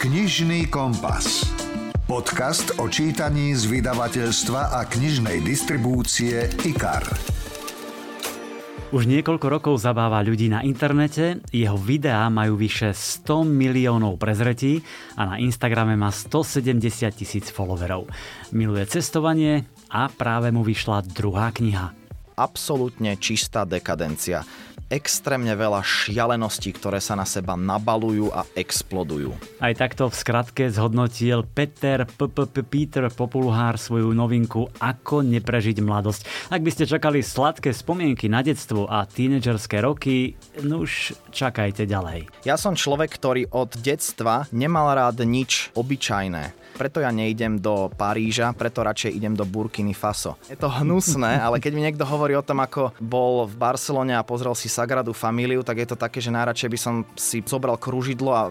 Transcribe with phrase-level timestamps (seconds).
[0.00, 1.44] Knižný kompas.
[2.08, 7.04] Podcast o čítaní z vydavateľstva a knižnej distribúcie IKAR.
[8.96, 14.80] Už niekoľko rokov zabáva ľudí na internete, jeho videá majú vyše 100 miliónov prezretí
[15.20, 16.80] a na Instagrame má 170
[17.12, 18.08] tisíc followerov.
[18.56, 21.92] Miluje cestovanie a práve mu vyšla druhá kniha.
[22.40, 24.48] Absolútne čistá dekadencia
[24.90, 29.32] extrémne veľa šialeností, ktoré sa na seba nabalujú a explodujú.
[29.62, 36.50] Aj takto v skratke zhodnotil Peter PPP Peter Populhár svoju novinku Ako neprežiť mladosť.
[36.50, 40.34] Ak by ste čakali sladké spomienky na detstvo a tínedžerské roky,
[40.66, 42.26] no už čakajte ďalej.
[42.42, 48.52] Ja som človek, ktorý od detstva nemal rád nič obyčajné preto ja nejdem do Paríža,
[48.54, 50.38] preto radšej idem do Burkiny Faso.
[50.50, 54.26] Je to hnusné, ale keď mi niekto hovorí o tom, ako bol v Barcelone a
[54.26, 58.30] pozrel si Sagradu Familiu, tak je to také, že najradšej by som si zobral kružidlo
[58.32, 58.48] a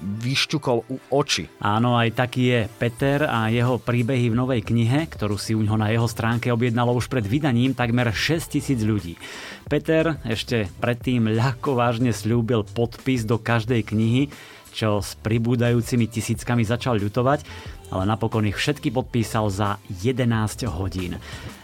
[0.00, 1.46] vyšťukol u oči.
[1.60, 5.76] Áno, aj taký je Peter a jeho príbehy v novej knihe, ktorú si u ňoho
[5.76, 9.20] na jeho stránke objednalo už pred vydaním takmer 6 tisíc ľudí.
[9.68, 14.32] Peter ešte predtým ľahko vážne slúbil podpis do každej knihy,
[14.80, 17.44] čo s pribúdajúcimi tisíckami začal ľutovať,
[17.92, 21.20] ale napokon ich všetky podpísal za 11 hodín.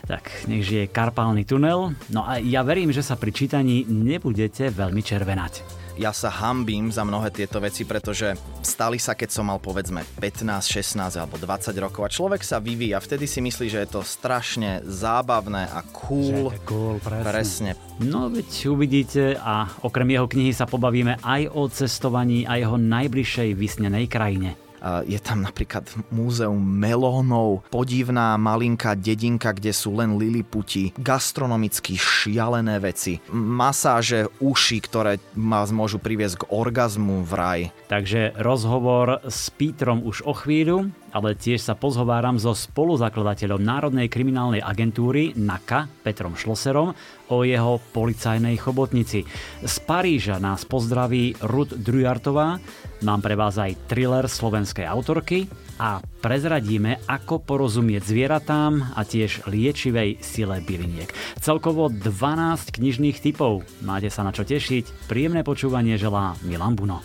[0.06, 5.02] Tak nech žije karpálny tunel, no a ja verím, že sa pri čítaní nebudete veľmi
[5.02, 10.04] červenať ja sa hambím za mnohé tieto veci, pretože stali sa, keď som mal povedzme
[10.20, 13.00] 15, 16 alebo 20 rokov a človek sa vyvíja.
[13.00, 16.52] Vtedy si myslí, že je to strašne zábavné a cool.
[16.52, 17.24] Že cool, presne.
[17.24, 17.70] presne.
[18.04, 23.56] No veď uvidíte a okrem jeho knihy sa pobavíme aj o cestovaní a jeho najbližšej
[23.56, 24.65] vysnenej krajine.
[25.06, 33.18] Je tam napríklad múzeum melónov, podivná malinká dedinka, kde sú len liliputi, gastronomicky šialené veci,
[33.32, 37.60] masáže uši, ktoré vás môžu priviesť k orgazmu v raj.
[37.90, 44.60] Takže rozhovor s Pítrom už o chvíľu, ale tiež sa pozhováram so spoluzakladateľom Národnej kriminálnej
[44.60, 46.92] agentúry NAKA, Petrom Šloserom,
[47.32, 49.24] o jeho policajnej chobotnici.
[49.64, 52.60] Z Paríža nás pozdraví Rud Drujartová,
[53.00, 55.48] mám pre vás aj thriller slovenskej autorky
[55.80, 61.08] a prezradíme, ako porozumieť zvieratám a tiež liečivej sile byliniek.
[61.40, 63.64] Celkovo 12 knižných typov.
[63.80, 65.08] Máte sa na čo tešiť.
[65.08, 67.00] Príjemné počúvanie želá Milan Buno.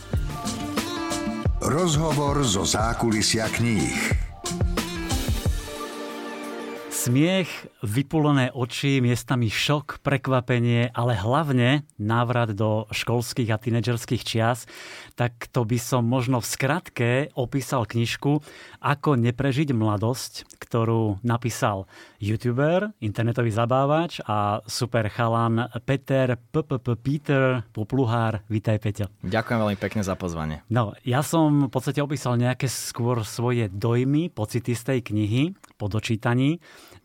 [1.61, 4.13] Rozhovor zo zákulisia kníh.
[6.89, 14.69] Smiech, vypulené oči, miestami šok, prekvapenie, ale hlavne návrat do školských a tínedžerských čias,
[15.17, 18.41] tak to by som možno v skratke opísal knižku
[18.81, 21.89] Ako neprežiť mladosť, ktorú napísal
[22.21, 28.45] youtuber, internetový zabávač a super chalan Peter PPP Peter Popluhár.
[28.45, 29.05] Vítaj Peťo.
[29.25, 30.61] Ďakujem veľmi pekne za pozvanie.
[30.69, 35.41] No, ja som v podstate opísal nejaké skôr svoje dojmy, pocity z tej knihy
[35.81, 36.61] po dočítaní,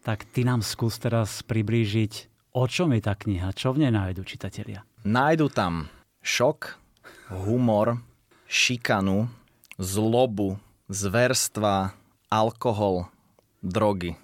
[0.06, 4.22] tak ty nám skús teraz priblížiť, o čom je tá kniha, čo v nej nájdu
[4.22, 4.86] čitatelia.
[5.02, 5.90] Nájdu tam
[6.22, 6.78] šok,
[7.42, 7.98] humor,
[8.46, 9.26] šikanu,
[9.82, 11.90] zlobu, zverstva,
[12.30, 13.10] alkohol,
[13.66, 14.14] drogy.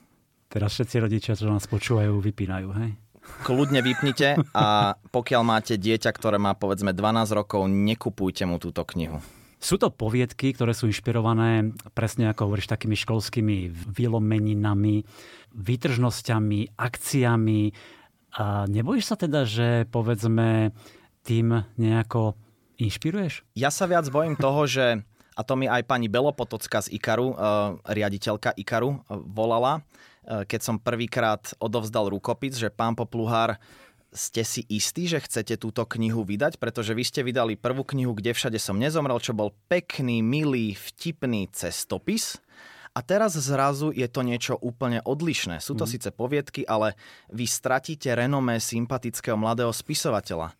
[0.46, 2.94] Teraz všetci rodičia, čo nás počúvajú, vypínajú, hej?
[3.42, 9.18] Kľudne vypnite a pokiaľ máte dieťa, ktoré má povedzme 12 rokov, nekupujte mu túto knihu.
[9.62, 15.06] Sú to poviedky, ktoré sú inšpirované presne ako hovoríš takými školskými vylomeninami,
[15.54, 17.62] výtržnosťami, akciami.
[18.42, 20.74] A nebojíš sa teda, že povedzme
[21.22, 22.34] tým nejako
[22.82, 23.46] inšpiruješ?
[23.54, 27.36] Ja sa viac bojím toho, že a to mi aj pani Belopotocka z Ikaru, eh,
[27.86, 33.56] riaditeľka Ikaru, eh, volala, eh, keď som prvýkrát odovzdal rukopis, že pán Popluhár,
[34.12, 36.60] ste si istí, že chcete túto knihu vydať?
[36.60, 41.48] Pretože vy ste vydali prvú knihu, kde všade som nezomrel, čo bol pekný, milý, vtipný
[41.50, 42.38] cestopis.
[42.92, 45.64] A teraz zrazu je to niečo úplne odlišné.
[45.64, 45.90] Sú to mm.
[45.96, 46.92] síce poviedky, ale
[47.32, 50.52] vy stratíte renomé sympatického mladého spisovateľa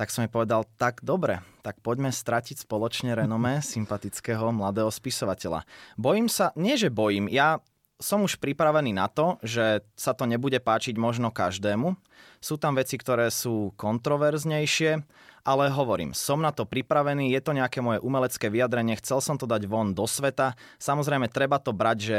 [0.00, 5.68] tak som jej povedal, tak dobre, tak poďme stratiť spoločne renomé sympatického mladého spisovateľa.
[6.00, 7.60] Bojím sa, nie že bojím, ja
[8.00, 11.94] som už pripravený na to, že sa to nebude páčiť možno každému.
[12.40, 15.04] Sú tam veci, ktoré sú kontroverznejšie,
[15.44, 19.44] ale hovorím, som na to pripravený, je to nejaké moje umelecké vyjadrenie, chcel som to
[19.44, 20.56] dať von do sveta.
[20.80, 22.18] Samozrejme, treba to brať, že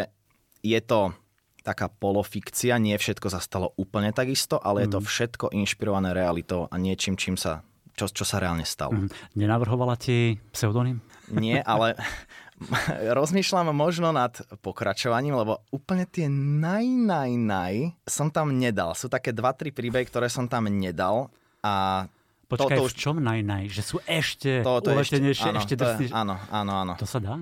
[0.62, 1.18] je to
[1.62, 4.83] taká polofikcia, nie všetko sa stalo úplne takisto, ale mm.
[4.86, 5.07] je to mhm.
[5.10, 8.98] všetko inšpirované realitou a niečím, čím sa čo, čo sa reálne stalo.
[8.98, 9.10] Mm.
[9.38, 11.04] Nenavrhovala ti pseudonym?
[11.30, 11.94] Nie, ale
[13.19, 17.75] rozmýšľam možno nad pokračovaním, lebo úplne tie naj, naj, naj
[18.06, 18.94] som tam nedal.
[18.94, 21.34] Sú také dva, tri príbehy, ktoré som tam nedal
[21.66, 22.06] a
[22.52, 22.92] Počkaj, to, to už...
[22.92, 23.63] v čom naj, naj?
[23.72, 26.94] Že sú ešte to, to uletenejšie, ešte, áno, ešte to je, áno, áno, áno.
[27.00, 27.40] To sa dá?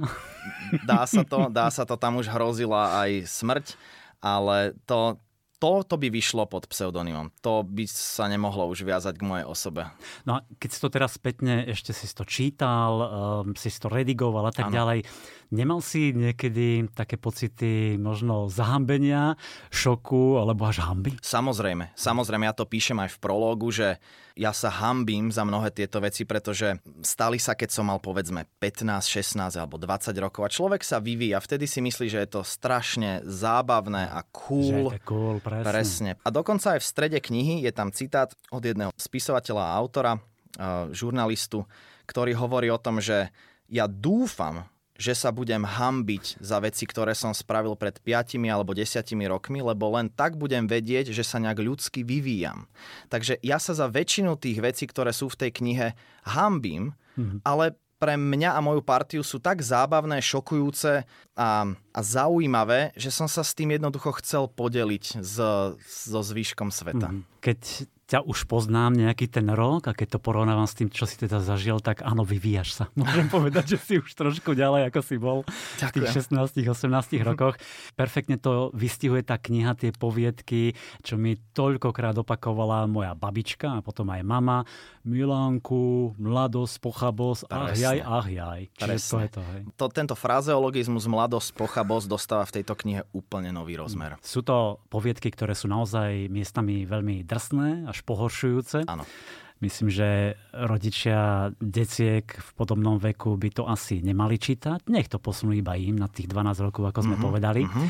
[0.85, 3.73] Dá sa to, dá sa to, tam už hrozila aj smrť,
[4.21, 5.17] ale to,
[5.59, 7.35] to, to by vyšlo pod pseudonymom.
[7.43, 9.91] To by sa nemohlo už viazať k mojej osobe.
[10.23, 12.91] No a keď si to teraz spätne ešte si to čítal,
[13.43, 14.75] um, si to redigoval a tak ano.
[14.79, 14.99] ďalej,
[15.49, 19.37] nemal si niekedy také pocity možno zahambenia,
[19.69, 21.17] šoku alebo až hamby?
[21.21, 24.01] Samozrejme, samozrejme, ja to píšem aj v prológu, že
[24.39, 29.03] ja sa hambím za mnohé tieto veci, pretože stali sa, keď som mal povedzme 15,
[29.03, 31.43] 16 alebo 20 rokov a človek sa vyvíja.
[31.43, 34.63] Vtedy si myslí, že je to strašne zábavné a cool.
[34.63, 35.67] Že je to cool, presne.
[35.67, 36.11] presne.
[36.23, 40.13] A dokonca aj v strede knihy je tam citát od jedného spisovateľa a autora,
[40.95, 41.67] žurnalistu,
[42.07, 43.29] ktorý hovorí o tom, že
[43.69, 44.65] ja dúfam,
[44.99, 48.99] že sa budem hambiť za veci, ktoré som spravil pred 5 alebo 10
[49.31, 52.67] rokmi, lebo len tak budem vedieť, že sa nejak ľudsky vyvíjam.
[53.07, 55.87] Takže ja sa za väčšinu tých vecí, ktoré sú v tej knihe,
[56.27, 57.47] hambím, mm-hmm.
[57.47, 61.03] ale pre mňa a moju partiu sú tak zábavné, šokujúce
[61.35, 65.35] a, a zaujímavé, že som sa s tým jednoducho chcel podeliť s,
[65.83, 67.11] so zvyškom sveta.
[67.11, 67.39] Mm-hmm.
[67.43, 67.59] Keď
[68.09, 71.45] ťa už poznám nejaký ten rok a keď to porovnávam s tým, čo si teda
[71.45, 72.83] zažil, tak áno, vyvíjaš sa.
[72.97, 75.45] Môžem povedať, že si už trošku ďalej, ako si bol
[75.77, 75.93] Ďakujem.
[75.93, 77.55] v tých 16-18 rokoch.
[77.93, 80.73] Perfektne to vystihuje tá kniha, tie poviedky,
[81.05, 84.65] čo mi toľkokrát opakovala moja babička a potom aj mama.
[85.05, 88.61] Milánku, mladosť, pochabosť, ach jaj, ach jaj.
[88.73, 89.61] Čiže to je to, hej.
[89.77, 94.17] To, tento frazeologizmus mladosť, pochabosť dostáva v tejto knihe úplne nový rozmer.
[94.25, 98.87] Sú to poviedky, ktoré sú naozaj miestami veľmi drsné až až pohoršujúce.
[98.87, 99.03] Áno.
[99.59, 104.87] Myslím, že rodičia deciek v podobnom veku by to asi nemali čítať.
[104.87, 107.61] Nech to posunú iba im na tých 12 rokov, ako sme uh-huh, povedali.
[107.67, 107.87] Uh-huh.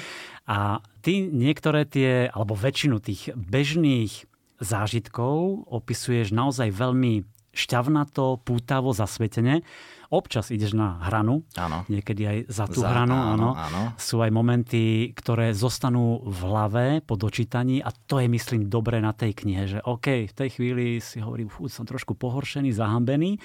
[0.49, 4.25] A ty niektoré tie, alebo väčšinu tých bežných
[4.57, 7.21] zážitkov opisuješ naozaj veľmi
[7.53, 9.61] šťavnato, pútavo, zasvetene.
[10.09, 11.85] Občas ideš na hranu, áno.
[11.85, 13.13] niekedy aj za tú za, hranu.
[13.13, 13.93] Áno, áno.
[13.93, 19.13] Sú aj momenty, ktoré zostanú v hlave po dočítaní a to je, myslím, dobre na
[19.13, 23.37] tej knihe, že OK, v tej chvíli si hovorím, fú, som trošku pohoršený, zahambený,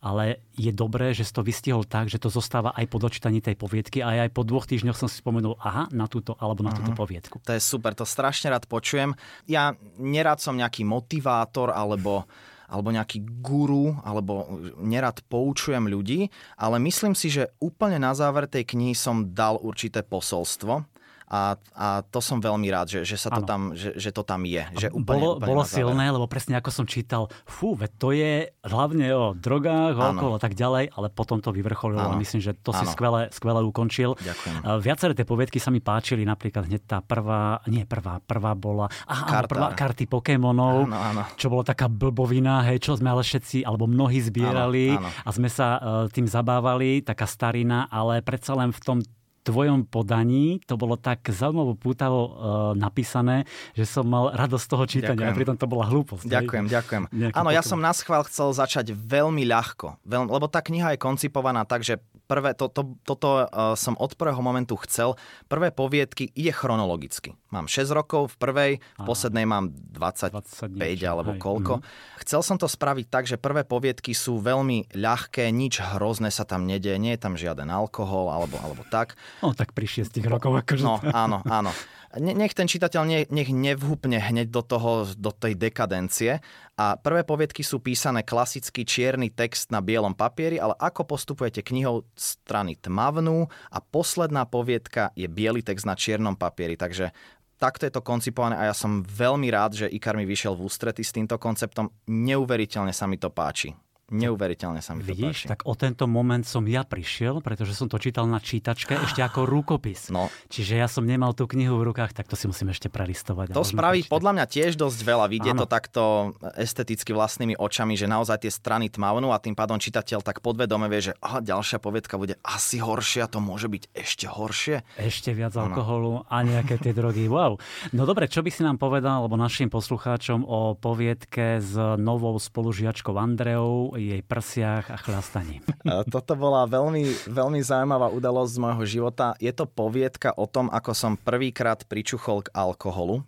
[0.00, 3.56] ale je dobré, že si to vystihol tak, že to zostáva aj po dočítaní tej
[3.60, 6.80] poviedky a aj po dvoch týždňoch som si spomenul, aha, na túto alebo na uh-huh.
[6.80, 7.00] túto mhm.
[7.00, 7.36] poviedku.
[7.44, 9.12] To je super, to strašne rád počujem.
[9.44, 12.24] Ja nerád som nejaký motivátor alebo
[12.66, 16.28] alebo nejaký guru, alebo nerad poučujem ľudí,
[16.58, 20.95] ale myslím si, že úplne na záver tej knihy som dal určité posolstvo
[21.26, 24.46] a, a to som veľmi rád, že, že, sa to tam, že, že to tam
[24.46, 24.62] je.
[24.78, 28.32] Že úplne, bolo úplne bolo silné, lebo presne ako som čítal, fú, veď to je
[28.62, 32.54] hlavne o drogách, o alkohol a tak ďalej, ale potom to vyvrcholilo a myslím, že
[32.54, 32.78] to ano.
[32.78, 34.14] si skvele, skvele ukončil.
[34.22, 34.54] Ďakujem.
[34.78, 39.26] Viaceré tie poviedky sa mi páčili, napríklad hneď tá prvá, nie prvá, prvá bola aha,
[39.26, 39.50] Karta.
[39.50, 41.22] prvá, karty Pokémonov, áno, áno.
[41.34, 45.10] čo bolo taká blbovina, hej, čo sme ale všetci, alebo mnohí zbierali áno, áno.
[45.10, 48.98] a sme sa uh, tým zabávali, taká starina, ale predsa len v tom
[49.46, 52.32] tvojom podaní to bolo tak zaujímavo pútavo uh,
[52.74, 53.46] napísané,
[53.78, 55.34] že som mal radosť z toho čítania ďakujem.
[55.34, 56.26] a pritom to bola hlúposť.
[56.26, 56.74] Ďakujem, hej?
[56.74, 57.02] ďakujem.
[57.30, 61.62] Áno, ja som na schvál chcel začať veľmi ľahko, veľ, lebo tá kniha je koncipovaná
[61.62, 65.14] tak, že prvé, to, to, toto uh, som od prvého momentu chcel.
[65.46, 67.38] Prvé poviedky ide chronologicky.
[67.54, 71.40] Mám 6 rokov v prvej, v poslednej mám 25 20 niečo, alebo hej.
[71.40, 71.74] koľko.
[71.80, 72.20] Mm-hmm.
[72.26, 76.66] Chcel som to spraviť tak, že prvé poviedky sú veľmi ľahké, nič hrozné sa tam
[76.66, 79.14] nedie, nie je tam žiaden alkohol alebo, alebo tak.
[79.40, 80.82] No tak pri šiestich rokoch akože...
[80.82, 81.70] No áno, áno.
[82.16, 86.40] Nech ten čitateľ nech, nech nevhupne hneď do, toho, do tej dekadencie.
[86.80, 92.08] A prvé poviedky sú písané klasický čierny text na bielom papieri, ale ako postupujete knihou
[92.16, 96.80] strany tmavnú a posledná poviedka je biely text na čiernom papieri.
[96.80, 97.12] Takže
[97.60, 101.04] takto je to koncipované a ja som veľmi rád, že Ikar mi vyšiel v ústrety
[101.04, 101.92] s týmto konceptom.
[102.08, 103.76] Neuveriteľne sa mi to páči.
[104.06, 105.50] Neuveriteľne sa mi to Vidíš, páči.
[105.50, 109.50] tak o tento moment som ja prišiel, pretože som to čítal na čítačke ešte ako
[109.50, 110.14] rukopis.
[110.14, 110.30] No.
[110.46, 113.50] Čiže ja som nemal tú knihu v rukách, tak to si musím ešte prelistovať.
[113.50, 115.26] To spraví podľa mňa tiež dosť veľa.
[115.26, 120.22] Vidie to takto esteticky vlastnými očami, že naozaj tie strany tmavnú a tým pádom čitateľ
[120.22, 124.86] tak podvedome vie, že aha, ďalšia poviedka bude asi horšia, to môže byť ešte horšie.
[125.02, 127.26] Ešte viac alkoholu a nejaké tie drogy.
[127.26, 127.58] Wow.
[127.90, 133.18] No dobre, čo by si nám povedal, alebo našim poslucháčom o poviedke s novou spolužiačkou
[133.18, 135.64] Andreou, jej prsiach a chlastaní.
[136.14, 139.34] Toto bola veľmi, veľmi zaujímavá udalosť z môjho života.
[139.42, 143.24] Je to poviedka o tom, ako som prvýkrát pričuchol k alkoholu.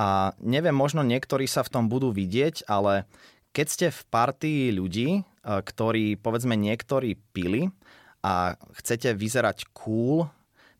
[0.00, 3.04] A neviem, možno niektorí sa v tom budú vidieť, ale
[3.52, 7.68] keď ste v partii ľudí, e, ktorí povedzme niektorí pili
[8.24, 10.30] a chcete vyzerať cool,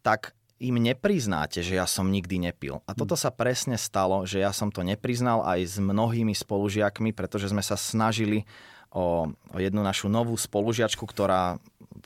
[0.01, 2.85] tak im nepriznáte, že ja som nikdy nepil.
[2.85, 7.49] A toto sa presne stalo, že ja som to nepriznal aj s mnohými spolužiakmi, pretože
[7.49, 8.45] sme sa snažili
[8.91, 11.59] o, o jednu našu novú spolužiačku, ktorá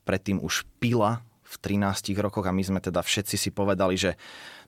[0.05, 4.19] predtým už pila v 13 rokoch a my sme teda všetci si povedali, že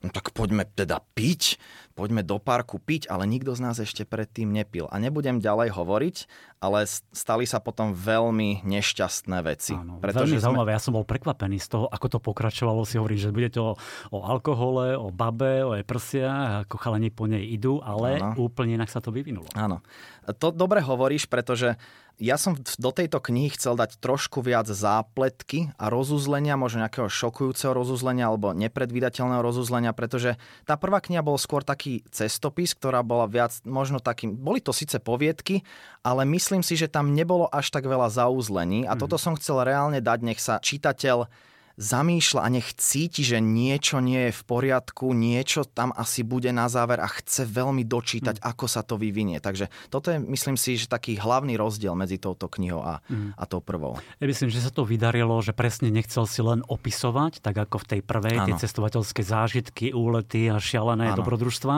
[0.04, 1.58] no tak poďme teda piť,
[1.98, 4.86] poďme do parku piť, ale nikto z nás ešte predtým nepil.
[4.92, 6.16] A nebudem ďalej hovoriť,
[6.62, 9.74] ale stali sa potom veľmi nešťastné veci.
[9.74, 10.44] Áno, veľmi sme...
[10.46, 12.86] zaujímavé, ja som bol prekvapený z toho, ako to pokračovalo.
[12.86, 13.74] Si hovorím, že bude to
[14.12, 18.46] o alkohole, o babe, o jej prsia, ako chalani po nej idú, ale Áno.
[18.46, 19.48] úplne inak sa to vyvinulo.
[19.58, 19.82] Áno.
[20.28, 21.74] To dobre hovoríš, pretože
[22.16, 27.76] ja som do tejto knihy chcel dať trošku viac zápletky a rozuzlenia, možno nejakého šokujúceho
[27.76, 33.60] rozuzlenia alebo nepredvídateľného rozuzlenia, pretože tá prvá kniha bol skôr taký cestopis, ktorá bola viac
[33.68, 35.60] možno takým, boli to síce poviedky,
[36.00, 39.00] ale myslím si, že tam nebolo až tak veľa zaúzlení a mm.
[39.00, 41.28] toto som chcel reálne dať, nech sa čitateľ
[41.76, 46.72] zamýšľa a nech cíti, že niečo nie je v poriadku, niečo tam asi bude na
[46.72, 48.44] záver a chce veľmi dočítať, mm.
[48.44, 49.38] ako sa to vyvinie.
[49.44, 53.36] Takže toto je, myslím si, že taký hlavný rozdiel medzi touto knihou a, mm.
[53.36, 54.00] a tou prvou.
[54.18, 57.86] Ja myslím, že sa to vydarilo, že presne nechcel si len opisovať, tak ako v
[57.96, 58.46] tej prvej, ano.
[58.48, 61.20] tie cestovateľské zážitky, úlety a šialené ano.
[61.20, 61.74] dobrodružstva,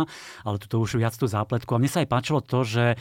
[0.47, 1.75] ale tu už viac tú zápletku.
[1.75, 2.95] A mne sa aj páčilo to, že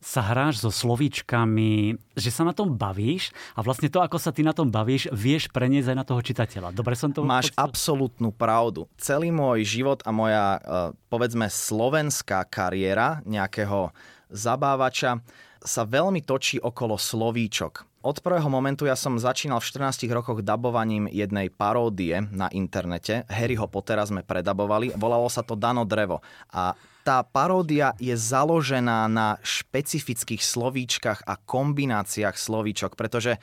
[0.00, 4.44] sa hráš so slovíčkami, že sa na tom bavíš a vlastne to, ako sa ty
[4.44, 6.68] na tom bavíš, vieš preniesť aj na toho čitateľa.
[6.76, 7.64] Dobre som to Máš počítal?
[7.66, 8.86] absolútnu pravdu.
[9.00, 10.60] Celý môj život a moja, eh,
[11.08, 13.90] povedzme, slovenská kariéra nejakého
[14.28, 15.22] zabávača
[15.66, 17.86] sa veľmi točí okolo slovíčok.
[18.06, 23.26] Od prvého momentu ja som začínal v 14 rokoch dabovaním jednej paródie na internete.
[23.26, 26.22] Harryho Pottera sme predabovali, volalo sa to Dano Drevo.
[26.54, 33.38] A tá paródia je založená na špecifických slovíčkach a kombináciách slovíčok, pretože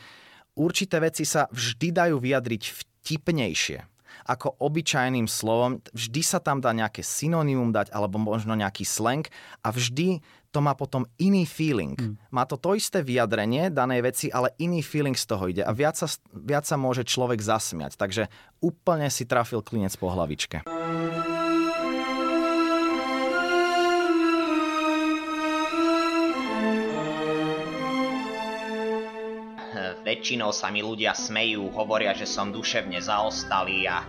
[0.60, 3.80] určité veci sa vždy dajú vyjadriť vtipnejšie
[4.28, 5.80] ako obyčajným slovom.
[5.96, 9.28] Vždy sa tam dá nejaké synonymum dať alebo možno nejaký slang
[9.64, 10.20] a vždy
[10.54, 11.98] to má potom iný feeling.
[11.98, 12.16] Mm.
[12.30, 15.98] Má to to isté vyjadrenie danej veci, ale iný feeling z toho ide a viac
[15.98, 17.98] sa, viac sa môže človek zasmiať.
[17.98, 18.30] Takže
[18.62, 20.62] úplne si trafil klinec po hlavičke.
[30.04, 34.04] Väčšinou sa mi ľudia smejú, hovoria, že som duševne zaostalý a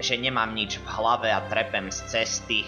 [0.00, 2.64] že nemám nič v hlave a trepem z cesty.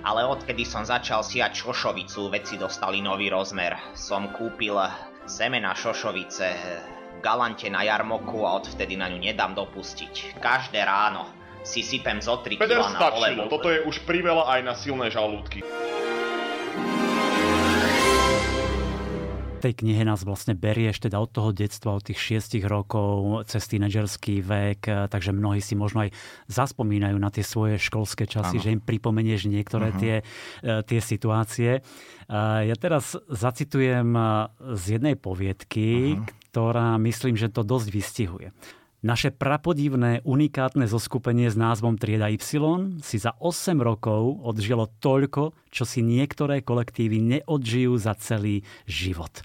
[0.00, 3.76] Ale odkedy som začal siať šošovicu, veci dostali nový rozmer.
[3.92, 4.80] Som kúpil
[5.28, 6.64] semena šošovice v
[7.20, 10.40] galante na jarmoku a odvtedy na ňu nedám dopustiť.
[10.40, 11.28] Každé ráno
[11.60, 13.44] si sypem zo 3 kg na olevu.
[13.52, 15.60] toto je už priveľa aj na silné žalúdky.
[19.60, 24.40] Tej knihe nás vlastne berieš teda od toho detstva, od tých šiestich rokov, cez tínedžerský
[24.40, 26.10] vek, takže mnohí si možno aj
[26.48, 28.64] zaspomínajú na tie svoje školské časy, ano.
[28.64, 30.00] že im pripomenieš niektoré uh-huh.
[30.00, 30.14] tie,
[30.64, 31.70] e, tie situácie.
[31.78, 31.80] E,
[32.64, 34.22] ja teraz zacitujem e,
[34.78, 36.24] z jednej poviedky, uh-huh.
[36.50, 38.48] ktorá myslím, že to dosť vystihuje.
[39.00, 42.36] Naše prapodivné, unikátne zoskupenie s názvom Trieda Y
[43.00, 49.40] si za 8 rokov odžilo toľko, čo si niektoré kolektívy neodžijú za celý život.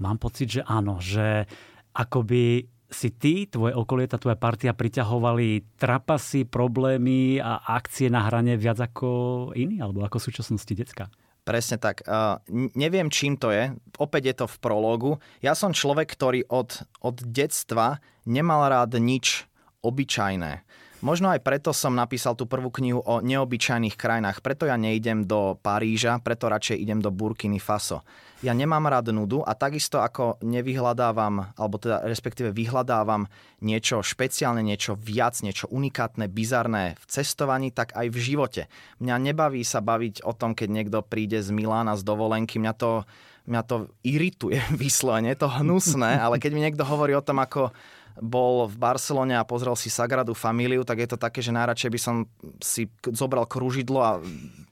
[0.00, 1.44] Mám pocit, že áno, že
[1.92, 8.56] akoby si ty, tvoje okolie, tá tvoja partia priťahovali trapasy, problémy a akcie na hrane
[8.56, 11.12] viac ako iní, alebo ako súčasnosti decka?
[11.48, 12.04] Presne tak.
[12.04, 12.36] Uh,
[12.76, 13.72] neviem, čím to je.
[13.96, 15.16] Opäť je to v prologu.
[15.40, 19.48] Ja som človek, ktorý od, od detstva nemal rád nič
[19.80, 20.60] obyčajné.
[20.98, 24.42] Možno aj preto som napísal tú prvú knihu o neobyčajných krajinách.
[24.42, 28.02] Preto ja neidem do Paríža, preto radšej idem do Burkiny Faso.
[28.42, 33.30] Ja nemám rád nudu a takisto ako nevyhľadávam, alebo teda respektíve vyhľadávam
[33.62, 38.62] niečo špeciálne, niečo viac, niečo unikátne, bizarné v cestovaní, tak aj v živote.
[38.98, 42.58] Mňa nebaví sa baviť o tom, keď niekto príde z Milána z dovolenky.
[42.58, 43.06] Mňa to,
[43.46, 47.70] mňa to irituje vyslovene, je to hnusné, ale keď mi niekto hovorí o tom, ako
[48.18, 52.00] bol v Barcelone a pozrel si Sagradu Familiu, tak je to také, že najradšej by
[52.00, 52.16] som
[52.58, 54.12] si zobral kružidlo a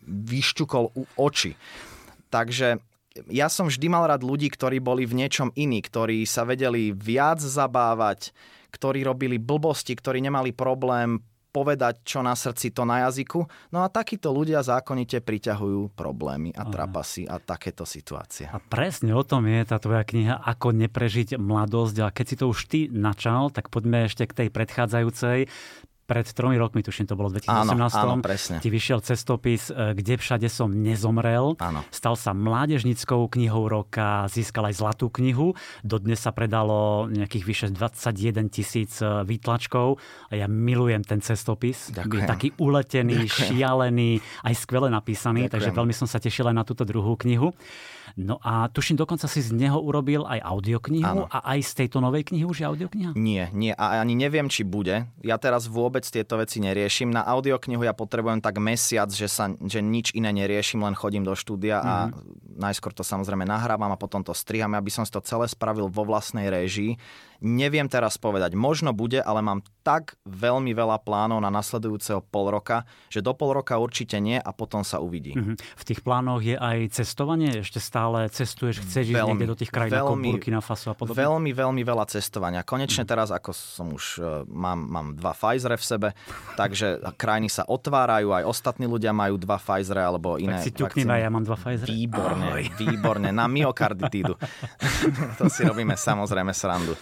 [0.07, 1.55] vyšťukol oči.
[2.31, 2.79] Takže
[3.33, 7.41] ja som vždy mal rád ľudí, ktorí boli v niečom iní, ktorí sa vedeli viac
[7.41, 8.35] zabávať,
[8.75, 11.23] ktorí robili blbosti, ktorí nemali problém
[11.57, 13.49] povedať, čo na srdci, to na jazyku.
[13.73, 18.53] No a takíto ľudia zákonite priťahujú problémy a trapasy a takéto situácie.
[18.53, 21.97] A presne o tom je tá tvoja kniha Ako neprežiť mladosť.
[22.05, 25.49] A keď si to už ty načal, tak poďme ešte k tej predchádzajúcej
[26.07, 28.57] pred tromi rokmi, tuším, to bolo v 2018, áno, áno, presne.
[28.63, 31.59] ti vyšiel cestopis e, Kde všade som nezomrel.
[31.59, 31.83] Áno.
[31.91, 35.59] Stal sa mládežnickou knihou roka, získal aj zlatú knihu.
[35.83, 39.99] Dodnes sa predalo nejakých vyše 21 tisíc e, výtlačkov.
[40.31, 41.91] A ja milujem ten cestopis.
[41.91, 42.23] Ďakujem.
[42.23, 43.51] Je taký uletený, Ďakujem.
[43.51, 44.11] šialený,
[44.47, 45.53] aj skvele napísaný, Ďakujem.
[45.53, 47.51] takže veľmi som sa tešil aj na túto druhú knihu.
[48.15, 51.25] No a tuším, dokonca si z neho urobil aj audioknihu Áno.
[51.27, 53.11] a aj z tejto novej knihy už je audiokniha?
[53.19, 53.75] Nie, nie.
[53.75, 55.11] A ani neviem, či bude.
[55.27, 57.11] Ja teraz vôbec tieto veci neriešim.
[57.11, 61.35] Na audioknihu ja potrebujem tak mesiac, že, sa, že nič iné neriešim, len chodím do
[61.35, 61.95] štúdia a
[62.57, 66.07] najskôr to samozrejme nahrávam a potom to striham, aby som si to celé spravil vo
[66.07, 66.97] vlastnej réžii.
[67.45, 72.83] Neviem teraz povedať, možno bude, ale mám tak veľmi veľa plánov na nasledujúceho pol roka,
[73.07, 75.39] že do pol roka určite nie a potom sa uvidí.
[75.39, 75.55] Mhm.
[75.55, 77.63] V tých plánoch je aj cestovanie?
[77.63, 80.95] Ešte stále cestuješ, chceš ísť Veľmi, niekde do tých krajín ako veľmi, Burkina Faso a
[80.99, 81.17] podobne?
[81.17, 82.67] Veľmi, veľmi veľa cestovania.
[82.67, 86.09] Konečne teraz, ako som už, e, mám, mám dva Pfizer v sebe,
[86.61, 91.23] takže krajiny sa otvárajú, aj ostatní ľudia majú dva Pfizer alebo iné Tak si vakcíny.
[91.23, 91.87] ja mám dva Pfizer.
[91.87, 93.31] Výborne, výborne.
[93.31, 94.35] Na myokarditídu.
[95.39, 96.97] to si robíme samozrejme srandu.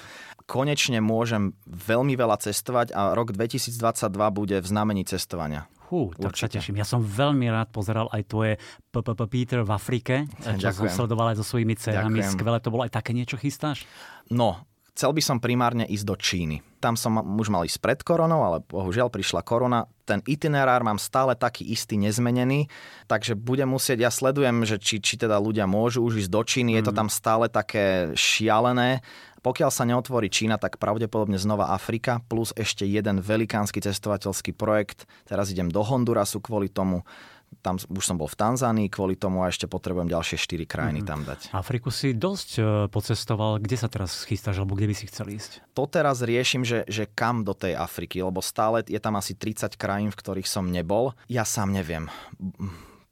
[0.44, 3.80] Konečne môžem veľmi veľa cestovať a rok 2022
[4.28, 5.64] bude v znamení cestovania.
[5.88, 6.80] Hú, tak sa teším.
[6.80, 8.52] Ja som veľmi rád pozeral aj tvoje
[8.92, 11.76] PPP Peter v Afrike, čo som sledoval aj so svojimi.
[11.76, 12.32] Ďakujem.
[12.36, 12.84] Skvelé to bolo.
[12.84, 13.84] Aj také niečo chystáš?
[14.32, 16.62] No, chcel by som primárne ísť do Číny.
[16.78, 19.90] Tam som už mal ísť pred koronou, ale bohužiaľ prišla korona.
[20.06, 22.70] Ten itinerár mám stále taký istý, nezmenený,
[23.10, 26.78] takže budem musieť, ja sledujem, že či, či teda ľudia môžu už ísť do Číny,
[26.78, 29.02] je to tam stále také šialené.
[29.44, 35.04] Pokiaľ sa neotvorí Čína, tak pravdepodobne znova Afrika, plus ešte jeden velikánsky cestovateľský projekt.
[35.28, 37.04] Teraz idem do Hondurasu kvôli tomu.
[37.60, 41.22] Tam už som bol v Tanzánii kvôli tomu a ešte potrebujem ďalšie 4 krajiny tam
[41.22, 41.54] dať.
[41.54, 43.60] Afriku si dosť e, pocestoval.
[43.60, 45.64] Kde sa teraz chystáš, alebo kde by si chcel ísť?
[45.74, 49.74] to teraz riešim, že, že kam do tej Afriky, lebo stále je tam asi 30
[49.74, 51.12] krajín, v ktorých som nebol.
[51.26, 52.06] Ja sám neviem.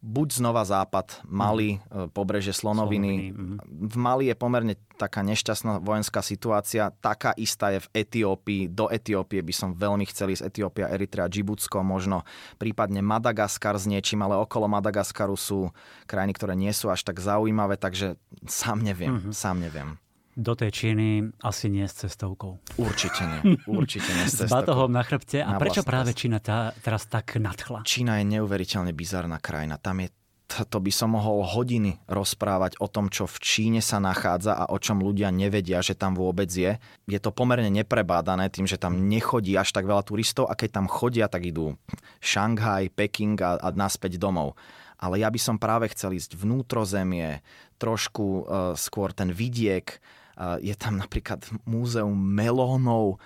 [0.02, 2.10] Buď znova západ, Mali, mm.
[2.10, 3.30] pobreže Slonoviny.
[3.30, 6.90] Slonoviny, V Mali je pomerne taká nešťastná vojenská situácia.
[6.90, 8.66] Taká istá je v Etiópii.
[8.66, 10.50] Do Etiópie by som veľmi chcel ísť.
[10.50, 12.26] Etiópia, Eritrea, Džibutsko, možno
[12.58, 15.70] prípadne Madagaskar s niečím, ale okolo Madagaskaru sú
[16.10, 18.18] krajiny, ktoré nie sú až tak zaujímavé, takže
[18.50, 19.30] sám neviem, mm-hmm.
[19.30, 20.01] sám neviem.
[20.32, 22.56] Do tej Číny asi nie s cestovkou.
[22.80, 23.40] Určite nie.
[23.68, 24.24] Určite nie.
[24.32, 25.44] S batohom na chrbte.
[25.44, 26.16] A Na prečo práve.
[26.16, 27.84] Čína tá, teraz tak nadchla?
[27.84, 29.76] Čína je neuveriteľne bizarná krajina.
[29.76, 30.08] Tam je
[30.52, 34.76] to by som mohol hodiny rozprávať o tom, čo v Číne sa nachádza a o
[34.76, 36.76] čom ľudia nevedia, že tam vôbec je.
[37.08, 40.86] Je to pomerne neprebádané tým, že tam nechodí až tak veľa turistov a keď tam
[40.92, 41.80] chodia, tak idú
[42.20, 44.60] Šanghaj, Peking a, a naspäť domov.
[45.00, 47.40] Ale ja by som práve chcel ísť vnútrozemie,
[47.80, 48.44] trošku uh,
[48.76, 49.98] skôr ten vidiek,
[50.38, 53.18] je tam napríklad múzeum melónov,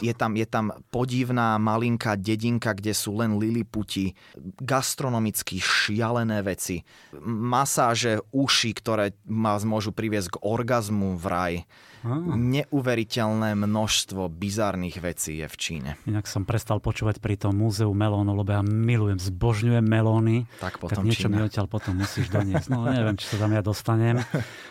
[0.00, 4.16] je tam, je tam podivná malinká dedinka, kde sú len liliputi,
[4.64, 6.80] gastronomicky šialené veci,
[7.20, 11.54] masáže uši, ktoré vás môžu priviesť k orgazmu v raj.
[12.00, 15.90] Neuveriteľné množstvo bizarných vecí je v Číne.
[16.08, 20.48] Inak som prestal počúvať pri tom múzeu melónov, lebo ja milujem, zbožňujem melóny.
[20.64, 21.34] Tak tak potom niečo Čína.
[21.34, 22.70] mi odtiaľ potom musíš doniesť.
[22.70, 24.22] No neviem, či sa tam ja dostanem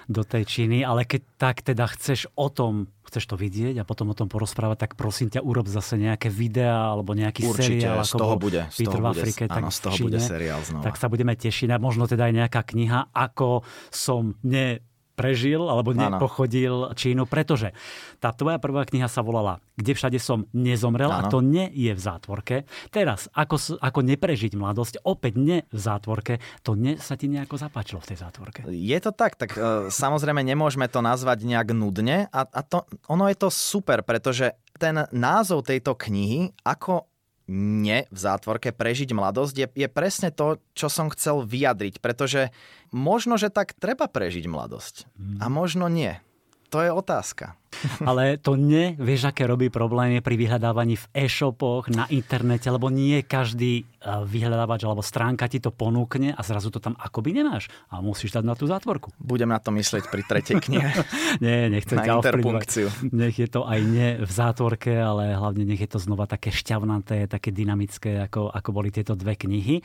[0.07, 4.11] do tej Číny, ale keď tak teda chceš o tom, chceš to vidieť a potom
[4.11, 8.11] o tom porozprávať, tak prosím ťa, urob zase nejaké videá alebo nejaký Určite, seriál, z
[8.11, 10.19] ako toho bude, z Peter toho v bude, Afrike, tak áno, z toho Číne, bude
[10.19, 10.83] seriál znova.
[10.83, 13.63] Tak sa budeme tešiť a možno teda aj nejaká kniha, ako
[13.93, 14.81] som ne
[15.19, 17.75] prežil alebo nepochodil Čínu, pretože
[18.23, 21.31] tá tvoja prvá kniha sa volala Kde všade som nezomrel a Áno.
[21.31, 22.55] to nie je v zátvorke.
[22.91, 28.03] Teraz, ako, ako neprežiť mladosť, opäť nie v zátvorke, to nie sa ti nejako zapáčilo
[28.03, 28.59] v tej zátvorke.
[28.67, 33.31] Je to tak, tak e, samozrejme nemôžeme to nazvať nejak nudne a, a to, ono
[33.31, 37.07] je to super, pretože ten názov tejto knihy, ako
[37.49, 42.53] nie v zátvorke prežiť mladosť, je, je presne to, čo som chcel vyjadriť, pretože
[42.93, 45.09] možno, že tak treba prežiť mladosť
[45.41, 46.21] a možno nie.
[46.69, 47.57] To je otázka.
[48.09, 53.21] Ale to nie, vieš, aké robí problémy pri vyhľadávaní v e-shopoch, na internete, lebo nie
[53.21, 57.69] každý eh, vyhľadávač alebo stránka ti to ponúkne a zrazu to tam akoby nemáš.
[57.93, 59.13] A musíš dať na tú zátvorku.
[59.21, 60.89] Budem na to myslieť pri tretej knihe.
[61.45, 62.87] Nie, nechcem Na ťa interpunkciu.
[63.13, 67.29] Nech je to aj nie v zátvorke, ale hlavne nech je to znova také šťavnaté,
[67.29, 69.81] také dynamické, ako, ako boli tieto dve knihy.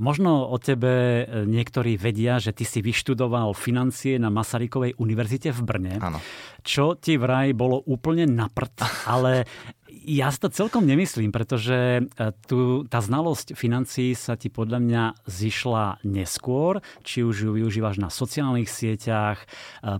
[0.00, 5.60] Možno o tebe e, niektorí vedia, že ty si vyštudoval financie na Masarykovej univerzite v
[5.60, 5.94] Brne.
[6.00, 6.18] Áno.
[6.64, 9.44] Čo ti vraj bolo úplne na prd, ale
[10.10, 15.02] Ja si to celkom nemyslím, pretože e, tu, tá znalosť financií sa ti podľa mňa
[15.22, 19.46] zišla neskôr, či už ju využívaš na sociálnych sieťach, e,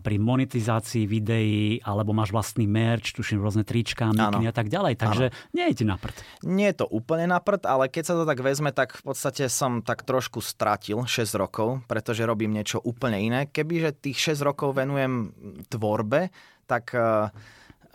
[0.02, 4.98] pri monetizácii videí, alebo máš vlastný merch, tuším rôzne trička, mikiny a tak ďalej.
[4.98, 5.54] Takže ano.
[5.54, 6.16] nie je ti na prd.
[6.42, 9.46] Nie je to úplne na prd, ale keď sa to tak vezme, tak v podstate
[9.46, 13.46] som tak trošku stratil 6 rokov, pretože robím niečo úplne iné.
[13.46, 15.30] Kebyže tých 6 rokov venujem
[15.70, 16.34] tvorbe,
[16.66, 17.30] tak uh,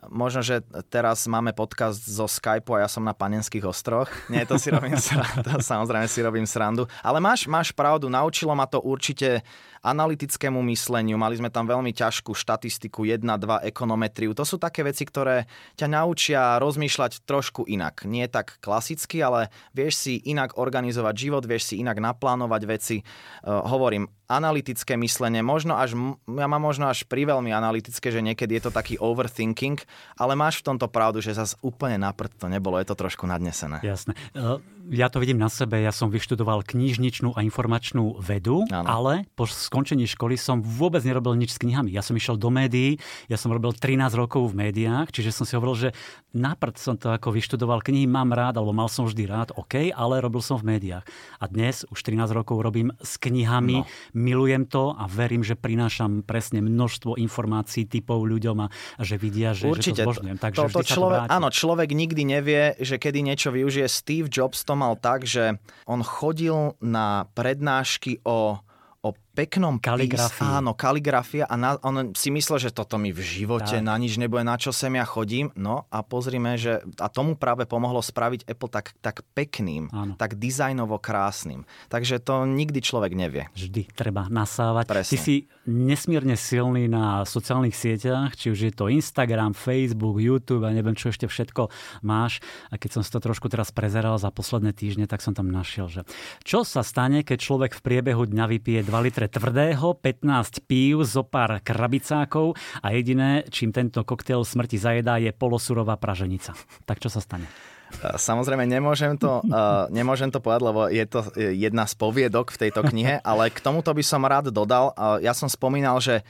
[0.09, 4.09] možno, že teraz máme podcast zo Skype a ja som na Panenských ostroch.
[4.31, 6.87] Nie, to si robím srandu, samozrejme si robím srandu.
[7.01, 9.41] Ale máš, máš pravdu, naučilo ma to určite
[9.85, 14.33] analytickému mysleniu, mali sme tam veľmi ťažkú štatistiku 1, 2, ekonometriu.
[14.33, 15.45] To sú také veci, ktoré
[15.77, 18.09] ťa naučia rozmýšľať trošku inak.
[18.09, 22.97] Nie tak klasicky, ale vieš si inak organizovať život, vieš si inak naplánovať veci.
[23.45, 25.93] Uh, hovorím, analytické myslenie, možno až,
[26.25, 29.77] ja mám možno až priveľmi analytické, že niekedy je to taký overthinking,
[30.17, 33.85] ale máš v tomto pravdu, že zase úplne naprd to nebolo, je to trošku nadnesené.
[33.85, 34.17] Jasné.
[34.33, 34.57] Uh
[34.91, 38.85] ja to vidím na sebe, ja som vyštudoval knižničnú a informačnú vedu, ano.
[38.85, 41.89] ale po skončení školy som vôbec nerobil nič s knihami.
[41.89, 45.57] Ja som išiel do médií, ja som robil 13 rokov v médiách, čiže som si
[45.57, 45.89] hovoril, že
[46.35, 50.21] naprd som to ako vyštudoval, knihy mám rád, alebo mal som vždy rád, OK, ale
[50.21, 51.07] robil som v médiách.
[51.41, 53.87] A dnes už 13 rokov robím s knihami, no.
[54.13, 58.67] milujem to a verím, že prinášam presne množstvo informácií typov ľuďom a,
[59.01, 60.37] že vidia, že, Určite, že to zbožňujem.
[60.37, 63.87] Takže to, to človek, to áno, človek nikdy nevie, že kedy niečo využije.
[63.87, 65.57] Steve Jobs to mal tak, že
[65.87, 68.59] on chodil na prednášky o
[69.05, 70.63] o peknom kaligrafii.
[70.63, 73.83] Áno, kaligrafia a na, on si myslel, že toto mi v živote tak.
[73.83, 75.51] na nič nebude, na čo sem ja chodím.
[75.59, 80.15] No a pozrime, že a tomu práve pomohlo spraviť Apple tak, tak pekným, áno.
[80.15, 81.67] tak dizajnovo krásnym.
[81.91, 83.51] Takže to nikdy človek nevie.
[83.51, 84.87] Vždy treba nasávať.
[84.87, 85.11] Presne.
[85.11, 85.35] Ty si
[85.67, 91.11] nesmierne silný na sociálnych sieťach, či už je to Instagram, Facebook, YouTube a neviem, čo
[91.11, 91.67] ešte všetko
[92.05, 92.39] máš.
[92.69, 95.89] A keď som si to trošku teraz prezeral za posledné týždne, tak som tam našiel,
[95.89, 96.01] že
[96.45, 101.25] čo sa stane, keď človek v priebehu dňa vypije 2 litre tvrdého, 15 pív, zo
[101.25, 106.55] pár krabicákov a jediné, čím tento koktail smrti zajedá, je polosurová praženica.
[106.83, 107.47] Tak čo sa stane?
[107.95, 112.81] Samozrejme, nemôžem to, uh, nemôžem to povedať, lebo je to jedna z poviedok v tejto
[112.83, 114.91] knihe, ale k tomuto by som rád dodal.
[115.21, 116.25] Ja som spomínal, že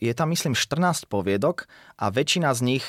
[0.00, 1.68] je tam, myslím, 14 poviedok
[2.00, 2.84] a väčšina z nich,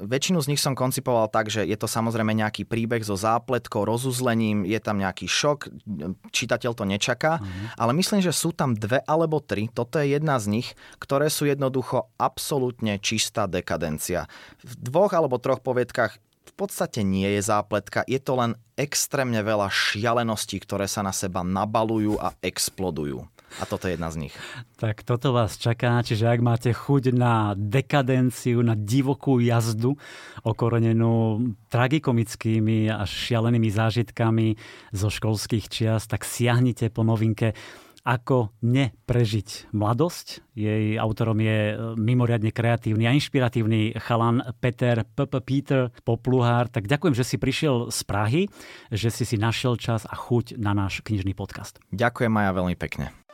[0.00, 4.64] väčšinu z nich som koncipoval tak, že je to samozrejme nejaký príbeh so zápletkou, rozuzlením,
[4.64, 5.68] je tam nejaký šok,
[6.32, 7.66] čitateľ to nečaká, uh-huh.
[7.76, 11.44] ale myslím, že sú tam dve alebo tri, toto je jedna z nich, ktoré sú
[11.44, 14.26] jednoducho absolútne čistá dekadencia.
[14.64, 16.16] V dvoch alebo troch poviedkach
[16.48, 21.44] v podstate nie je zápletka, je to len extrémne veľa šialeností, ktoré sa na seba
[21.44, 23.28] nabalujú a explodujú.
[23.58, 24.34] A toto je jedna z nich.
[24.76, 29.96] Tak toto vás čaká, čiže ak máte chuť na dekadenciu, na divokú jazdu,
[30.44, 34.60] okorenenú tragikomickými a šialenými zážitkami
[34.92, 37.56] zo školských čias, tak siahnite po novinke
[38.08, 40.56] ako neprežiť mladosť.
[40.56, 45.28] Jej autorom je e, mimoriadne kreatívny a inšpiratívny chalan Peter P.
[45.44, 46.72] Peter Popluhár.
[46.72, 48.42] Tak ďakujem, že si prišiel z Prahy,
[48.88, 51.76] že si si našiel čas a chuť na náš knižný podcast.
[51.92, 53.27] Ďakujem Maja veľmi pekne.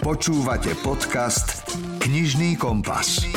[0.00, 1.68] Počúvate podcast
[2.00, 3.28] Knižný kompas.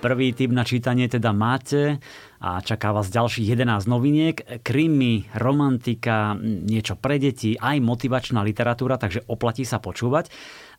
[0.00, 2.00] Prvý typ na čítanie teda máte
[2.40, 4.64] a čaká vás ďalších 11 noviniek.
[4.64, 10.32] Krimi, romantika, niečo pre deti, aj motivačná literatúra, takže oplatí sa počúvať.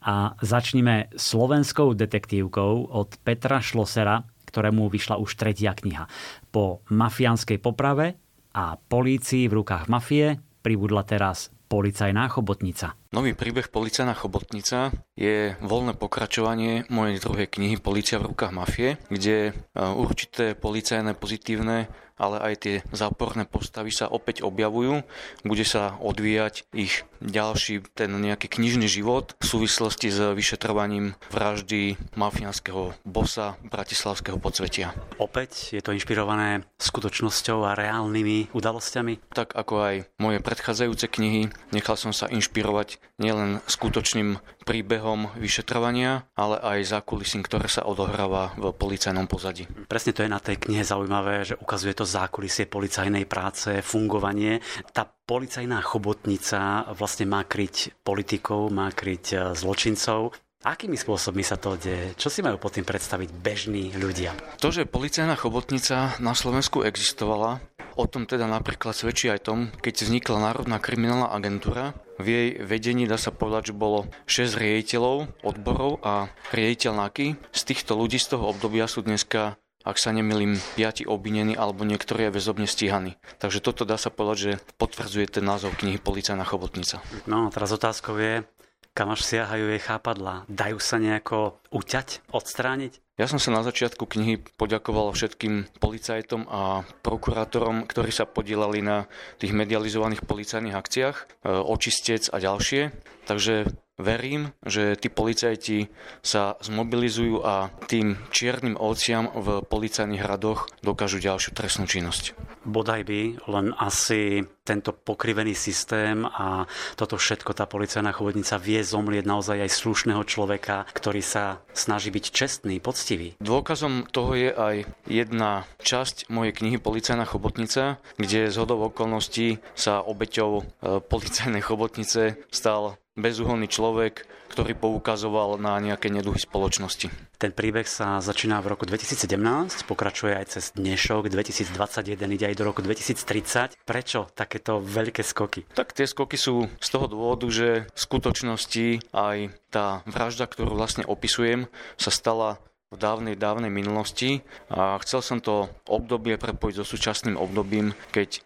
[0.10, 6.10] A začnime slovenskou detektívkou od Petra Šlosera, ktorému vyšla už tretia kniha.
[6.50, 8.18] Po mafiánskej poprave
[8.58, 13.00] a polícii v rukách mafie pribudla teraz policajná chobotnica.
[13.16, 19.38] Nový príbeh Policajná chobotnica je voľné pokračovanie mojej druhej knihy Polícia v rukách mafie, kde
[19.48, 21.88] e, určité policajné pozitívne
[22.22, 25.02] ale aj tie záporné postavy sa opäť objavujú.
[25.42, 32.94] Bude sa odvíjať ich ďalší ten nejaký knižný život v súvislosti s vyšetrovaním vraždy mafiánskeho
[33.02, 34.94] bosa bratislavského podsvetia.
[35.18, 39.34] Opäť je to inšpirované skutočnosťou a reálnymi udalosťami?
[39.34, 46.62] Tak ako aj moje predchádzajúce knihy, nechal som sa inšpirovať nielen skutočným príbehom vyšetrovania, ale
[46.62, 49.66] aj zákulisím, ktoré sa odohráva v policajnom pozadí.
[49.90, 54.62] Presne to je na tej knihe zaujímavé, že ukazuje to zákulisie policajnej práce, fungovanie.
[54.94, 60.36] Tá policajná chobotnica vlastne má kryť politikov, má kryť e, zločincov.
[60.62, 62.14] Akými spôsobmi sa to deje?
[62.22, 64.38] Čo si majú pod tým predstaviť bežní ľudia?
[64.62, 67.66] To, že policajná chobotnica na Slovensku existovala,
[67.98, 73.10] o tom teda napríklad svedčí aj tom, keď vznikla Národná kriminálna agentúra, v jej vedení
[73.10, 77.42] dá sa povedať, že bolo 6 riaditeľov odborov a riaditeľ NAKY.
[77.50, 82.30] Z týchto ľudí z toho obdobia sú dneska ak sa nemilím, piati obvinení alebo niektorí
[82.30, 83.18] aj väzobne stíhaní.
[83.42, 87.02] Takže toto dá sa povedať, že potvrdzuje ten názov knihy Policajná chobotnica.
[87.26, 88.46] No, teraz otázkou je,
[88.92, 90.44] kam až siahajú jej chápadla.
[90.52, 93.00] Dajú sa nejako uťať, odstrániť?
[93.20, 99.06] Ja som sa na začiatku knihy poďakoval všetkým policajtom a prokurátorom, ktorí sa podielali na
[99.38, 101.24] tých medializovaných policajných akciách, e,
[101.54, 102.90] očistec a ďalšie.
[103.30, 103.70] Takže
[104.02, 105.94] Verím, že tí policajti
[106.26, 112.34] sa zmobilizujú a tým čiernym ovciam v policajných radoch dokážu ďalšiu trestnú činnosť.
[112.66, 119.26] Bodaj by, len asi tento pokrivený systém a toto všetko tá policajná chobotnica vie zomlieť
[119.26, 123.34] naozaj aj slušného človeka, ktorý sa snaží byť čestný, poctivý.
[123.42, 124.76] Dôkazom toho je aj
[125.10, 130.64] jedna časť mojej knihy Policajná chobotnica, kde z hodov okolností sa obeťou e,
[131.02, 137.08] policajnej chobotnice stal bezúhonný človek, ktorý poukazoval na nejaké neduhy spoločnosti.
[137.40, 142.68] Ten príbeh sa začína v roku 2017, pokračuje aj cez dnešok 2021, ide aj do
[142.68, 143.80] roku 2030.
[143.88, 145.64] Prečo takéto veľké skoky?
[145.72, 149.38] Tak tie skoky sú z toho dôvodu, že v skutočnosti aj
[149.72, 152.60] tá vražda, ktorú vlastne opisujem, sa stala
[152.92, 158.40] v dávnej, dávnej minulosti a chcel som to obdobie prepojiť so súčasným obdobím, keď e,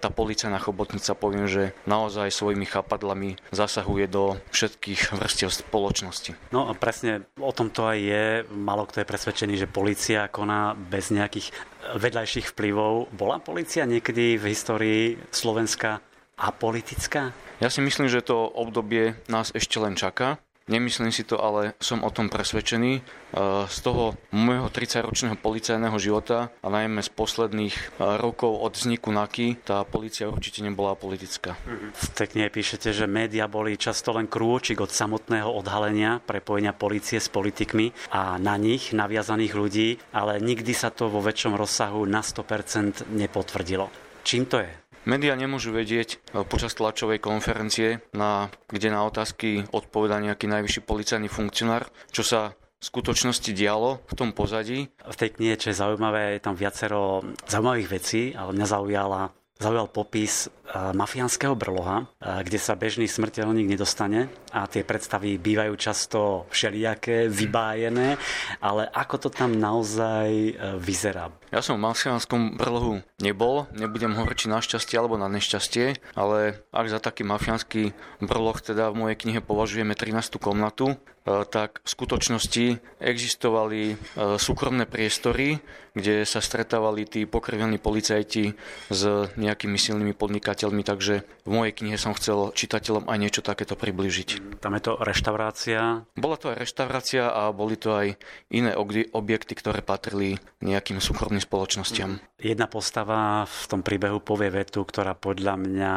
[0.00, 6.32] tá policajná chobotnica poviem, že naozaj svojimi chapadlami zasahuje do všetkých vrstiev spoločnosti.
[6.48, 8.24] No a presne o tom to aj je.
[8.48, 11.52] Malo kto je presvedčený, že policia koná bez nejakých
[12.00, 13.12] vedľajších vplyvov.
[13.12, 16.00] Bola policia niekedy v histórii Slovenska
[16.40, 17.36] apolitická?
[17.60, 20.40] Ja si myslím, že to obdobie nás ešte len čaká.
[20.68, 22.92] Nemyslím si to, ale som o tom presvedčený.
[22.98, 23.02] E,
[23.66, 27.82] z toho môjho 30-ročného policajného života a najmä z posledných e,
[28.20, 31.58] rokov od vzniku NAKY tá policia určite nebola politická.
[32.14, 37.26] Tej knihe píšete, že médiá boli často len krôčik od samotného odhalenia prepojenia policie s
[37.26, 43.10] politikmi a na nich naviazaných ľudí, ale nikdy sa to vo väčšom rozsahu na 100%
[43.10, 43.90] nepotvrdilo.
[44.22, 44.79] Čím to je?
[45.08, 51.28] Média nemôžu vedieť e, počas tlačovej konferencie, na, kde na otázky odpoveda nejaký najvyšší policajný
[51.32, 54.88] funkcionár, čo sa v skutočnosti dialo v tom pozadí.
[54.88, 59.86] V tej knihe, čo je zaujímavé, je tam viacero zaujímavých vecí, ale mňa zaujala zaujal
[59.92, 68.16] popis mafiánskeho brloha, kde sa bežný smrteľník nedostane a tie predstavy bývajú často všelijaké, vybájené,
[68.62, 71.30] ale ako to tam naozaj e, vyzerá?
[71.50, 76.62] Ja som v mafiánskom brlohu nebol, nebudem hovoriť či na šťastie alebo na nešťastie, ale
[76.70, 80.38] ak za taký mafiánsky brloh teda v mojej knihe považujeme 13.
[80.38, 80.96] komnatu, e,
[81.48, 82.66] tak v skutočnosti
[83.00, 83.94] existovali e,
[84.36, 85.60] súkromné priestory,
[85.94, 88.54] kde sa stretávali tí pokrvení policajti
[88.90, 89.02] s
[89.34, 94.60] nejakými silnými podnikateľmi, takže v mojej knihe som chcel čitateľom aj niečo takéto približiť.
[94.62, 96.06] Tam je to reštaurácia?
[96.14, 98.14] Bola to aj reštaurácia a boli to aj
[98.54, 98.72] iné
[99.10, 102.22] objekty, ktoré patrili nejakým súkromným spoločnostiam.
[102.40, 105.94] Jedna postava v tom príbehu povie vetu, ktorá podľa mňa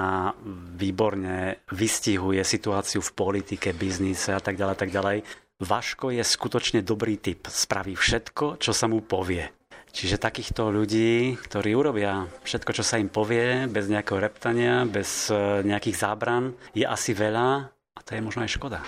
[0.75, 5.22] výborne vystihuje situáciu v politike, biznise a tak ďalej, tak ďalej.
[5.63, 7.47] Vaško je skutočne dobrý typ.
[7.47, 9.47] Spraví všetko, čo sa mu povie.
[9.93, 15.61] Čiže takýchto ľudí, ktorí urobia všetko, čo sa im povie, bez nejakého reptania, bez e,
[15.61, 18.81] nejakých zábran, je asi veľa a to je možno aj škoda.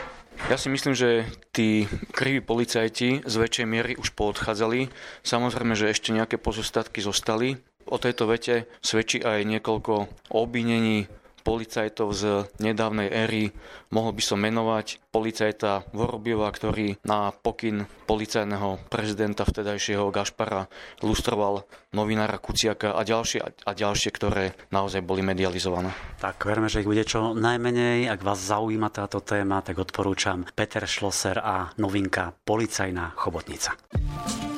[0.49, 4.89] Ja si myslím, že tí kriví policajti z väčšej miery už poodchádzali.
[5.21, 7.61] Samozrejme, že ešte nejaké pozostatky zostali.
[7.85, 11.05] O tejto vete svedčí aj niekoľko obvinení
[11.45, 13.53] policajtov z nedávnej éry.
[13.93, 20.65] Mohol by som menovať policajta Vorobiova, ktorý na pokyn policajného prezidenta vtedajšieho Gašpara
[21.05, 25.93] lustroval novinára Kuciaka a ďalšie, a ďalšie, ktoré naozaj boli medializované.
[26.19, 28.09] Tak verme, že ich bude čo najmenej.
[28.09, 33.77] Ak vás zaujíma táto téma, tak odporúčam Peter Schlosser a novinka Policajná chobotnica.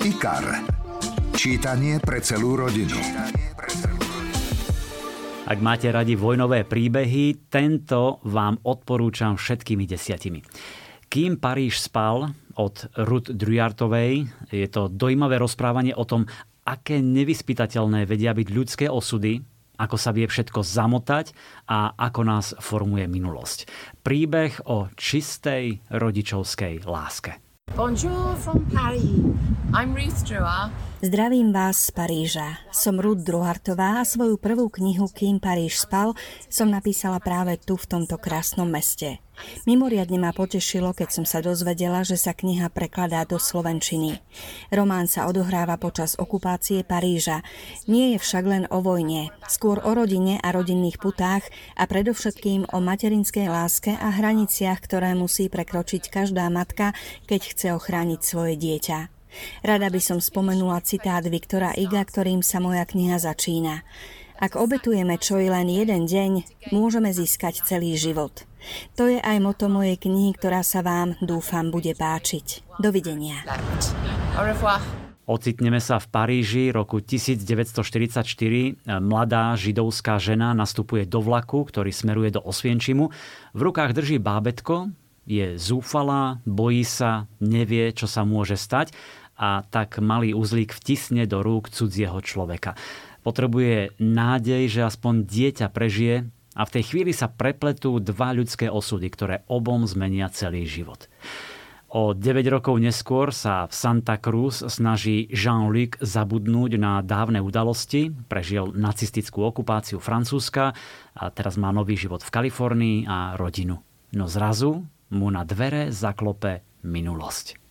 [0.01, 0.63] IKAR.
[1.37, 2.97] Čítanie pre celú rodinu.
[5.47, 10.43] Ak máte radi vojnové príbehy, tento vám odporúčam všetkými desiatimi.
[11.07, 16.27] Kým Paríž spal od Ruth Drujartovej, je to dojímavé rozprávanie o tom,
[16.67, 19.39] aké nevyspytateľné vedia byť ľudské osudy,
[19.79, 21.31] ako sa vie všetko zamotať
[21.71, 23.71] a ako nás formuje minulosť.
[24.03, 27.39] Príbeh o čistej rodičovskej láske.
[27.71, 29.31] Bonjour from Paris.
[29.71, 32.57] I'm Ruth Drewer Zdravím vás z Paríža.
[32.73, 36.17] Som Ruth Druhartová a svoju prvú knihu Kým Paríž spal
[36.49, 39.21] som napísala práve tu v tomto krásnom meste.
[39.69, 44.17] Mimoriadne ma potešilo, keď som sa dozvedela, že sa kniha prekladá do slovenčiny.
[44.73, 47.45] Román sa odohráva počas okupácie Paríža.
[47.85, 51.45] Nie je však len o vojne, skôr o rodine a rodinných putách
[51.77, 56.97] a predovšetkým o materinskej láske a hraniciach, ktoré musí prekročiť každá matka,
[57.29, 59.16] keď chce ochrániť svoje dieťa.
[59.65, 63.83] Rada by som spomenula citát Viktora Iga, ktorým sa moja kniha začína.
[64.37, 66.31] Ak obetujeme čo i len jeden deň,
[66.69, 68.45] môžeme získať celý život.
[68.93, 72.77] To je aj moto mojej knihy, ktorá sa vám, dúfam, bude páčiť.
[72.77, 73.41] Dovidenia.
[75.27, 78.23] Ocitneme sa v Paríži roku 1944.
[79.01, 83.09] Mladá židovská žena nastupuje do vlaku, ktorý smeruje do Osvienčimu.
[83.57, 84.93] V rukách drží bábetko,
[85.27, 88.95] je zúfalá, bojí sa, nevie, čo sa môže stať
[89.37, 92.73] a tak malý uzlík vtisne do rúk cudzieho človeka
[93.27, 99.11] potrebuje nádej, že aspoň dieťa prežije a v tej chvíli sa prepletú dva ľudské osudy,
[99.11, 101.11] ktoré obom zmenia celý život.
[101.91, 108.11] O 9 rokov neskôr sa v Santa Cruz snaží Jean-Luc zabudnúť na dávne udalosti.
[108.11, 110.75] Prežil nacistickú okupáciu Francúzska
[111.15, 113.79] a teraz má nový život v Kalifornii a rodinu.
[114.15, 114.83] No zrazu
[115.15, 117.66] mu na dvere zaklope minulosť.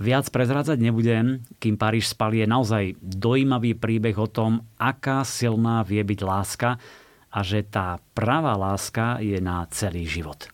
[0.00, 6.00] Viac prezrádzať nebudem, kým Paríž spal je naozaj dojímavý príbeh o tom, aká silná vie
[6.00, 6.80] byť láska
[7.32, 10.48] a že tá pravá láska je na celý život.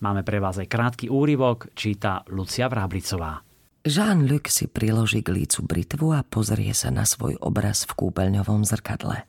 [0.00, 3.44] Máme pre vás aj krátky úryvok, číta Lucia Vráblicová.
[3.80, 9.24] Jean-Luc si priloží k lícu britvu a pozrie sa na svoj obraz v kúpeľňovom zrkadle.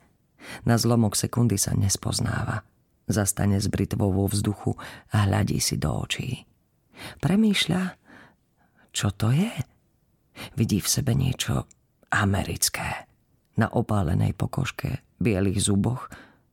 [0.67, 2.67] Na zlomok sekundy sa nespoznáva.
[3.08, 4.76] Zastane s britvou vo vzduchu
[5.12, 6.47] a hľadí si do očí.
[7.19, 8.01] Premýšľa,
[8.91, 9.51] čo to je?
[10.56, 11.67] Vidí v sebe niečo
[12.12, 13.08] americké.
[13.60, 16.08] Na opálenej pokožke, bielých zuboch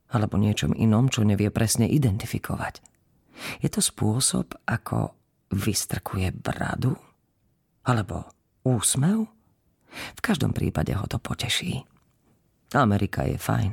[0.09, 2.81] alebo niečom inom, čo nevie presne identifikovať.
[3.63, 5.15] Je to spôsob, ako
[5.55, 6.97] vystrkuje bradu?
[7.87, 8.29] Alebo
[8.67, 9.29] úsmev?
[9.89, 11.81] V každom prípade ho to poteší.
[12.77, 13.73] Amerika je fajn.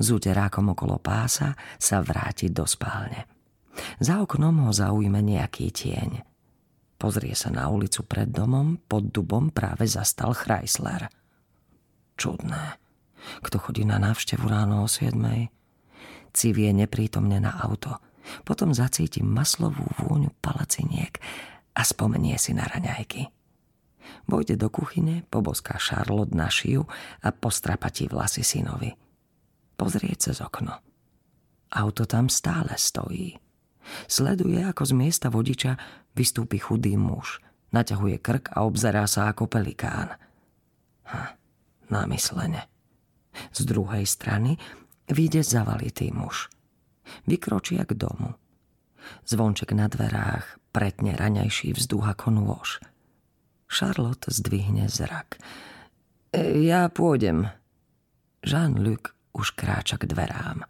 [0.00, 3.28] S úterákom okolo pása sa vráti do spálne.
[4.00, 6.10] Za oknom ho zaujme nejaký tieň.
[6.98, 11.06] Pozrie sa na ulicu pred domom, pod dubom práve zastal Chrysler.
[12.18, 12.74] Čudné.
[13.38, 15.14] Kto chodí na návštevu ráno o 7.
[16.34, 18.02] Civie neprítomne na auto.
[18.42, 21.22] Potom zacíti maslovú vôňu palaciniek
[21.72, 23.30] a spomenie si na raňajky.
[24.26, 26.82] Vojde do kuchyne, poboská Charlotte na šiju
[27.22, 28.90] a postrapatí vlasy synovi.
[29.78, 30.74] Pozrie cez okno.
[31.70, 33.47] Auto tam stále stojí.
[34.10, 35.76] Sleduje, ako z miesta vodiča
[36.12, 37.40] vystúpi chudý muž.
[37.72, 40.16] Naťahuje krk a obzerá sa ako pelikán.
[41.08, 41.36] Ha,
[41.92, 42.68] námyslene.
[43.52, 44.56] Z druhej strany
[45.08, 46.48] vyjde zavalitý muž.
[47.24, 48.36] Vykročia k domu.
[49.24, 52.68] Zvonček na dverách pretne raňajší vzduch ako nôž.
[53.68, 55.40] Charlotte zdvihne zrak.
[56.32, 57.48] E, ja pôjdem.
[58.44, 60.64] Jean-Luc už kráča k dverám.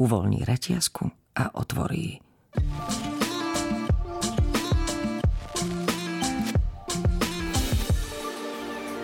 [0.00, 2.27] Uvoľní reťazku a otvorí.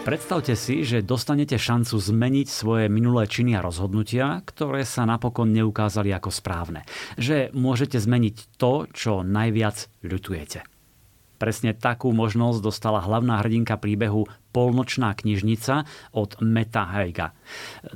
[0.04, 6.12] Predstavte si, že dostanete šancu zmeniť svoje minulé činy a rozhodnutia, ktoré sa napokon neukázali
[6.12, 6.84] ako správne.
[7.16, 10.60] Že môžete zmeniť to, čo najviac ľutujete.
[11.40, 17.32] Presne takú možnosť dostala hlavná hrdinka príbehu Polnočná knižnica od Meta Heiga.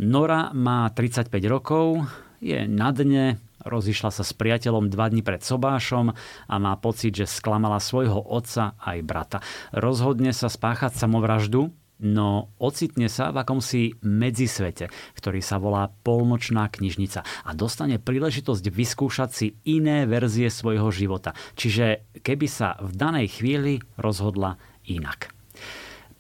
[0.01, 2.09] Nora má 35 rokov,
[2.41, 3.37] je na dne,
[3.69, 6.17] rozišla sa s priateľom dva dní pred sobášom
[6.49, 9.39] a má pocit, že sklamala svojho otca aj brata.
[9.77, 11.69] Rozhodne sa spáchať samovraždu,
[11.99, 19.31] no ocitne sa v akomsi medzisvete, ktorý sa volá polnočná knižnica a dostane príležitosť vyskúšať
[19.31, 21.35] si iné verzie svojho života.
[21.59, 24.57] Čiže keby sa v danej chvíli rozhodla
[24.87, 25.35] inak.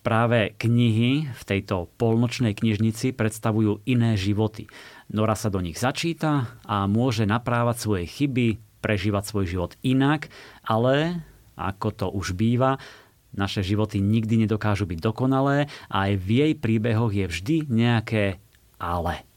[0.02, 4.70] Práve knihy v tejto polnočnej knižnici predstavujú iné životy.
[5.12, 10.30] Nora sa do nich začíta a môže naprávať svoje chyby, prežívať svoj život inak,
[10.64, 11.26] ale
[11.58, 12.78] ako to už býva,
[13.36, 18.40] naše životy nikdy nedokážu byť dokonalé a aj v jej príbehoch je vždy nejaké
[18.80, 19.28] ale.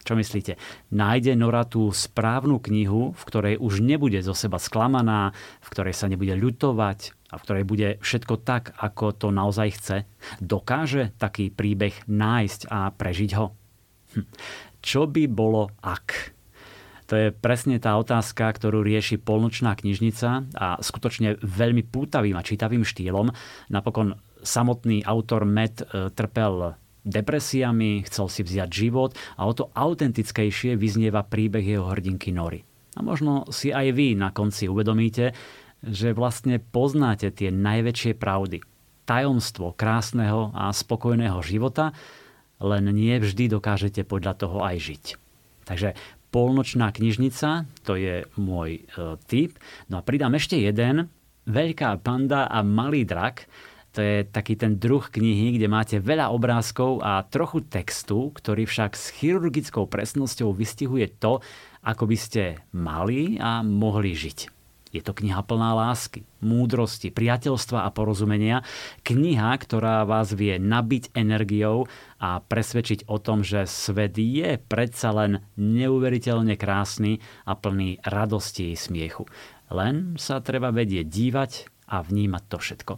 [0.00, 0.56] Čo myslíte?
[0.90, 6.08] Nájde Nora tú správnu knihu, v ktorej už nebude zo seba sklamaná, v ktorej sa
[6.08, 9.96] nebude ľutovať a v ktorej bude všetko tak, ako to naozaj chce?
[10.40, 13.52] Dokáže taký príbeh nájsť a prežiť ho?
[14.16, 14.26] Hm.
[14.80, 16.39] Čo by bolo ak?
[17.10, 22.86] To je presne tá otázka, ktorú rieši polnočná knižnica a skutočne veľmi pútavým a čítavým
[22.86, 23.34] štýlom.
[23.66, 24.14] Napokon
[24.46, 25.74] samotný autor e,
[26.14, 32.62] trpel depresiami, chcel si vziať život a o to autentickejšie vyznieva príbeh jeho hrdinky Nory.
[32.94, 35.34] A možno si aj vy na konci uvedomíte,
[35.82, 38.62] že vlastne poznáte tie najväčšie pravdy.
[39.02, 41.90] Tajomstvo krásneho a spokojného života,
[42.62, 45.04] len nie vždy dokážete podľa toho aj žiť.
[45.66, 45.88] Takže
[46.30, 48.82] Polnočná knižnica, to je môj e,
[49.26, 49.58] tip.
[49.90, 51.10] No a pridám ešte jeden.
[51.50, 53.50] Veľká panda a malý drak.
[53.90, 58.94] To je taký ten druh knihy, kde máte veľa obrázkov a trochu textu, ktorý však
[58.94, 61.42] s chirurgickou presnosťou vystihuje to,
[61.82, 64.60] ako by ste mali a mohli žiť.
[64.90, 68.66] Je to kniha plná lásky, múdrosti, priateľstva a porozumenia.
[69.06, 71.86] Kniha, ktorá vás vie nabiť energiou
[72.20, 78.76] a presvedčiť o tom, že svet je predsa len neuveriteľne krásny a plný radosti a
[78.76, 79.24] smiechu.
[79.72, 81.52] Len sa treba vedieť dívať
[81.88, 82.92] a vnímať to všetko.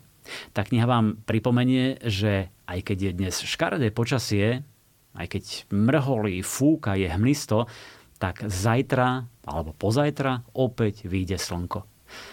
[0.50, 4.66] Tá kniha vám pripomenie, že aj keď je dnes škaredé počasie,
[5.14, 7.70] aj keď mrholí, fúka, je hmlisto,
[8.18, 11.91] tak zajtra alebo pozajtra opäť vyjde slnko.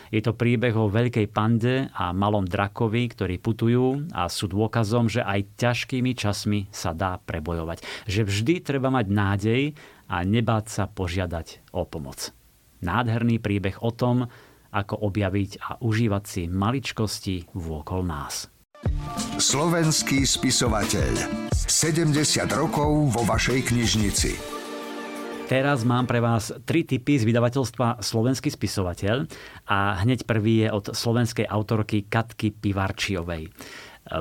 [0.09, 5.21] Je to príbeh o veľkej pande a malom drakovi, ktorí putujú a sú dôkazom, že
[5.21, 8.09] aj ťažkými časmi sa dá prebojovať.
[8.09, 9.61] Že vždy treba mať nádej
[10.09, 12.33] a nebáť sa požiadať o pomoc.
[12.81, 14.25] Nádherný príbeh o tom,
[14.69, 18.49] ako objaviť a užívať si maličkosti vôkol nás.
[19.37, 21.13] Slovenský spisovateľ.
[21.51, 22.15] 70
[22.55, 24.58] rokov vo vašej knižnici.
[25.49, 29.25] Teraz mám pre vás tri typy z vydavateľstva Slovenský spisovateľ
[29.65, 33.49] a hneď prvý je od slovenskej autorky Katky Pivarčiovej.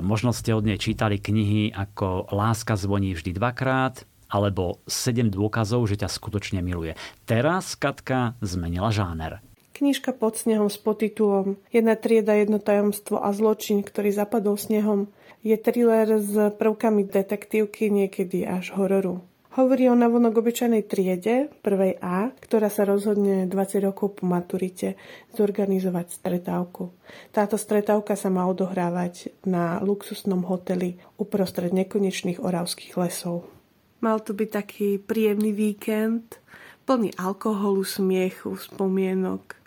[0.01, 6.01] Možno ste od nej čítali knihy ako Láska zvoní vždy dvakrát, alebo 7 dôkazov, že
[6.01, 6.97] ťa skutočne miluje.
[7.29, 9.45] Teraz Katka zmenila žáner.
[9.76, 15.12] Knižka pod snehom s podtitulom Jedna trieda, jedno tajomstvo a zločin, ktorý zapadol snehom
[15.45, 19.28] je thriller s prvkami detektívky, niekedy až hororu.
[19.59, 24.95] Hovorí o navonok obyčajnej triede, prvej A, ktorá sa rozhodne 20 rokov po maturite
[25.35, 26.95] zorganizovať stretávku.
[27.35, 33.51] Táto stretávka sa má odohrávať na luxusnom hoteli uprostred nekonečných oravských lesov.
[33.99, 36.39] Mal to byť taký príjemný víkend,
[36.87, 39.59] plný alkoholu, smiechu, spomienok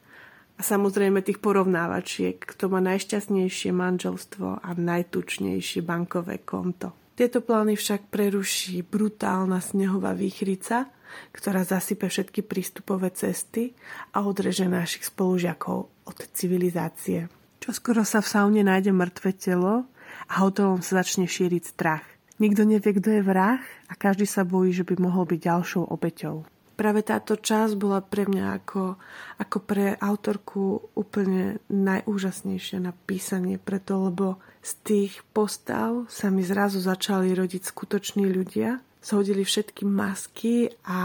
[0.56, 7.01] a samozrejme tých porovnávačiek, kto má najšťastnejšie manželstvo a najtučnejšie bankové konto.
[7.22, 10.90] Tieto plány však preruší brutálna snehová výchrica,
[11.30, 13.78] ktorá zasype všetky prístupové cesty
[14.10, 17.30] a odreže našich spolužiakov od civilizácie.
[17.62, 19.86] Čo skoro sa v saune nájde mŕtve telo
[20.26, 22.02] a hotelom sa začne šíriť strach.
[22.42, 26.42] Nikto nevie, kto je vrah a každý sa bojí, že by mohol byť ďalšou obeťou
[26.76, 28.98] práve táto časť bola pre mňa ako,
[29.38, 36.82] ako pre autorku úplne najúžasnejšia na písanie, preto lebo z tých postav sa mi zrazu
[36.82, 41.00] začali rodiť skutoční ľudia, zhodili všetky masky a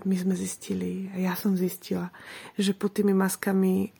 [0.00, 2.08] my sme zistili, ja som zistila,
[2.56, 3.92] že pod tými maskami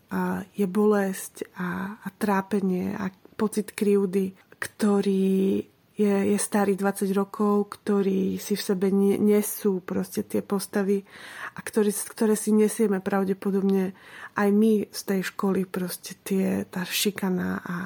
[0.57, 8.35] je bolesť a, a trápenie a pocit krivdy, ktorý je, je starý 20 rokov, ktorí
[8.43, 11.07] si v sebe nesú proste tie postavy
[11.55, 13.95] a ktoré, ktoré si nesieme pravdepodobne
[14.35, 17.77] aj my z tej školy proste tie, tá šikana a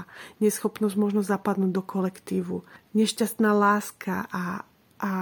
[0.41, 2.65] neschopnosť možno zapadnúť do kolektívu.
[2.97, 4.65] Nešťastná láska a,
[5.05, 5.13] a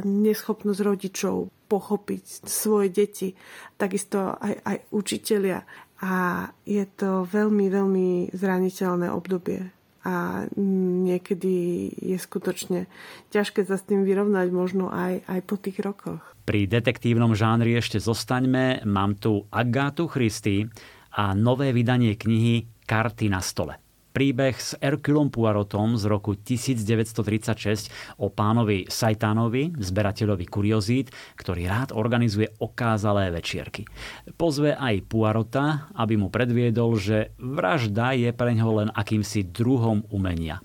[0.00, 3.28] neschopnosť rodičov pochopiť svoje deti,
[3.76, 5.60] takisto aj, aj učitelia.
[6.00, 12.88] A je to veľmi, veľmi zraniteľné obdobie a niekedy je skutočne
[13.28, 16.22] ťažké sa s tým vyrovnať možno aj, aj po tých rokoch.
[16.48, 18.82] Pri detektívnom žánri ešte zostaňme.
[18.88, 20.66] Mám tu Agátu Christy
[21.12, 23.89] a nové vydanie knihy Karty na stole.
[24.10, 32.50] Príbeh s Herculom Poirotom z roku 1936 o pánovi Sajtánovi, zberateľovi kuriozít, ktorý rád organizuje
[32.58, 33.86] okázalé večierky.
[34.34, 40.58] Pozve aj Poirota, aby mu predviedol, že vražda je pre ňoho len akýmsi druhom umenia.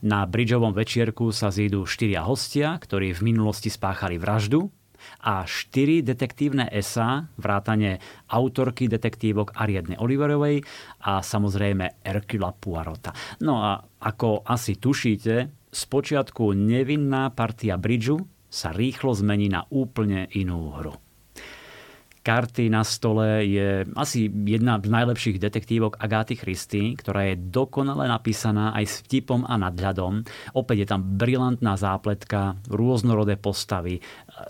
[0.00, 4.72] Na bridžovom večierku sa zídu štyria hostia, ktorí v minulosti spáchali vraždu,
[5.26, 7.98] a štyri detektívne esá, vrátane
[8.30, 10.62] autorky detektívok Ariadne Oliverovej
[11.02, 13.10] a samozrejme Hercula Poirota.
[13.42, 20.70] No a ako asi tušíte, spočiatku nevinná partia bridžu sa rýchlo zmení na úplne inú
[20.78, 20.94] hru
[22.26, 28.74] karty na stole je asi jedna z najlepších detektívok Agáty Christy, ktorá je dokonale napísaná
[28.74, 30.26] aj s vtipom a nadhľadom.
[30.58, 34.02] Opäť je tam brilantná zápletka, rôznorodé postavy,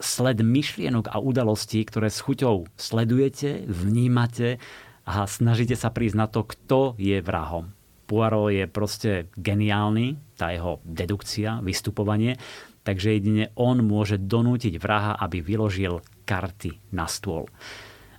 [0.02, 4.58] sled myšlienok a udalostí, ktoré s chuťou sledujete, vnímate
[5.06, 7.70] a snažíte sa prísť na to, kto je vrahom.
[8.06, 12.38] Poirot je proste geniálny, tá jeho dedukcia, vystupovanie,
[12.86, 17.50] takže jedine on môže donútiť vraha, aby vyložil karty na stôl.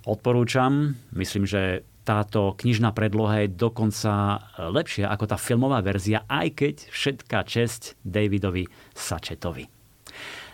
[0.04, 6.74] Odporúčam, myslím, že táto knižná predloha je dokonca lepšia ako tá filmová verzia, aj keď
[6.88, 8.64] všetká česť Davidovi
[8.96, 9.77] Sačetovi.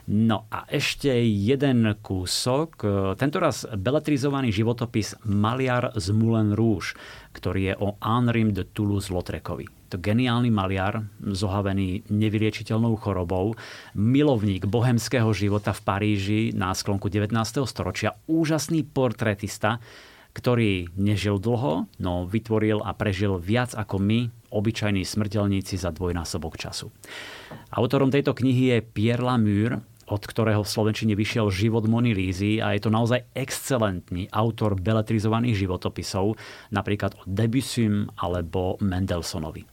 [0.04, 2.76] No a ešte jeden kúsok,
[3.16, 6.92] tentoraz beletrizovaný životopis Maliar z Moulin Rouge,
[7.32, 9.64] ktorý je o Henrim de Toulouse-Lautrecovi.
[9.88, 13.56] To geniálny maliar, zohavený nevyliečiteľnou chorobou,
[13.96, 17.32] milovník bohemského života v Paríži na sklonku 19.
[17.64, 19.80] storočia, úžasný portrétista,
[20.36, 26.90] ktorý nežil dlho, no vytvoril a prežil viac ako my, obyčajní smrteľníci za dvojnásobok času.
[27.70, 32.76] Autorom tejto knihy je Pierre Lamure, od ktorého v Slovenčine vyšiel Život Mony Lízy a
[32.76, 36.36] je to naozaj excelentný autor beletrizovaných životopisov,
[36.72, 39.64] napríklad o Debussym alebo Mendelssohnovi.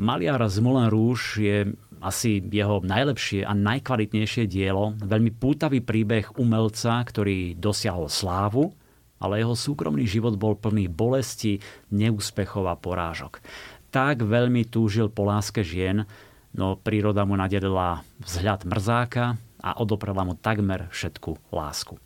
[0.00, 1.56] Maliar z Moulin Rouge je
[2.00, 8.72] asi jeho najlepšie a najkvalitnejšie dielo, veľmi pútavý príbeh umelca, ktorý dosiahol slávu,
[9.20, 11.60] ale jeho súkromný život bol plný bolesti,
[11.92, 13.44] neúspechov a porážok.
[13.92, 16.08] Tak veľmi túžil po láske žien,
[16.56, 21.96] no príroda mu nadelila vzhľad mrzáka a odoprela mu takmer všetku lásku.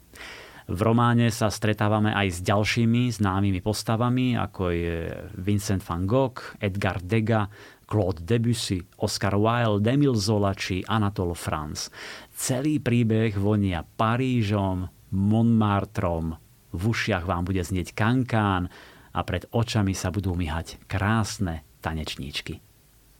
[0.64, 4.96] V románe sa stretávame aj s ďalšími známymi postavami, ako je
[5.36, 7.52] Vincent van Gogh, Edgar Degas,
[7.84, 11.92] Claude Debussy, Oscar Wilde, Emile Zola či Anatole France.
[12.32, 16.40] Celý príbeh vonia Parížom, Montmartrom,
[16.74, 18.66] v ušiach vám bude znieť kankán
[19.14, 22.59] a pred očami sa budú myhať krásne tanečníčky.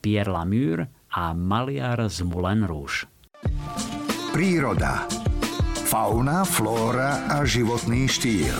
[0.03, 3.07] Pierre Lamure a Maliar z Moulin Rouge.
[4.35, 5.07] Príroda.
[5.87, 8.51] Fauna, flóra a životný štýl.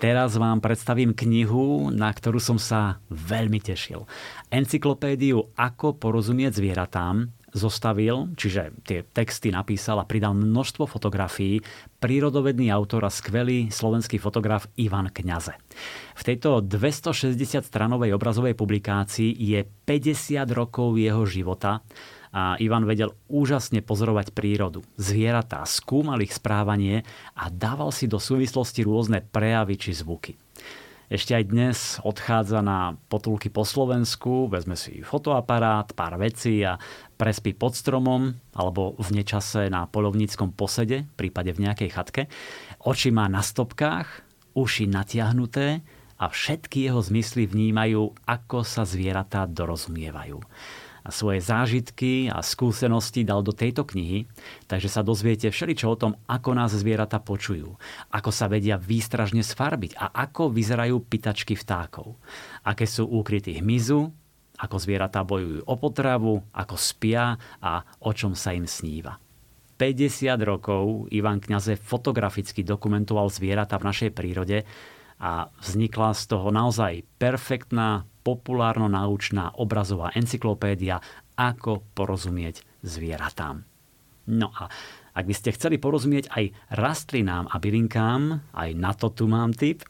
[0.00, 4.08] Teraz vám predstavím knihu, na ktorú som sa veľmi tešil.
[4.48, 11.60] Encyklopédiu Ako porozumieť zvieratám zostavil, čiže tie texty napísal a pridal množstvo fotografií
[12.00, 15.52] prírodovedný autor a skvelý slovenský fotograf Ivan Kňaze.
[16.16, 21.84] V tejto 260 stranovej obrazovej publikácii je 50 rokov jeho života
[22.30, 24.86] a Ivan vedel úžasne pozorovať prírodu.
[24.94, 27.02] Zvieratá, skúmal ich správanie
[27.34, 30.38] a dával si do súvislosti rôzne prejavy či zvuky.
[31.10, 36.78] Ešte aj dnes odchádza na potulky po Slovensku, vezme si fotoaparát, pár vecí a
[37.18, 42.22] prespí pod stromom alebo v nečase na polovníckom posede, prípade v nejakej chatke.
[42.86, 44.22] Oči má na stopkách,
[44.54, 45.82] uši natiahnuté
[46.14, 50.38] a všetky jeho zmysly vnímajú, ako sa zvieratá dorozumievajú
[51.00, 54.28] a svoje zážitky a skúsenosti dal do tejto knihy,
[54.66, 57.76] takže sa dozviete všeličo o tom, ako nás zvieratá počujú,
[58.12, 62.20] ako sa vedia výstražne sfarbiť a ako vyzerajú pitačky vtákov,
[62.64, 64.12] aké sú úkrytí hmyzu,
[64.60, 69.16] ako zvieratá bojujú o potravu, ako spia a o čom sa im sníva.
[69.80, 74.68] 50 rokov Ivan Kňaze fotograficky dokumentoval zvieratá v našej prírode
[75.20, 81.04] a vznikla z toho naozaj perfektná populárno-naučná obrazová encyklopédia
[81.36, 83.64] Ako porozumieť zvieratám.
[84.30, 84.68] No a
[85.10, 89.82] ak by ste chceli porozumieť aj rastlinám a bylinkám, aj na to tu mám tip,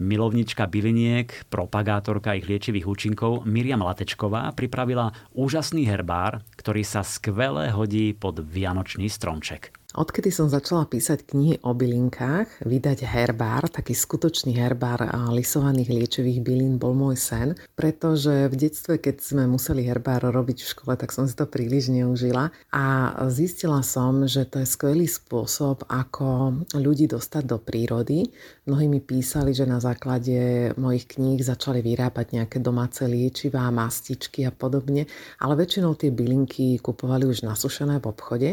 [0.00, 8.16] milovnička byliniek, propagátorka ich liečivých účinkov Miriam Latečková pripravila úžasný herbár, ktorý sa skvele hodí
[8.16, 9.81] pod vianočný stromček.
[9.92, 16.80] Odkedy som začala písať knihy o bylinkách, vydať herbár, taký skutočný herbár lisovaných liečivých bylín
[16.80, 21.28] bol môj sen, pretože v detstve, keď sme museli herbár robiť v škole, tak som
[21.28, 22.84] si to príliš neužila a
[23.28, 28.32] zistila som, že to je skvelý spôsob, ako ľudí dostať do prírody.
[28.64, 34.52] Mnohí mi písali, že na základe mojich kníh začali vyrábať nejaké domáce liečivá, mastičky a
[34.56, 35.04] podobne,
[35.36, 38.50] ale väčšinou tie bylinky kupovali už nasušené v obchode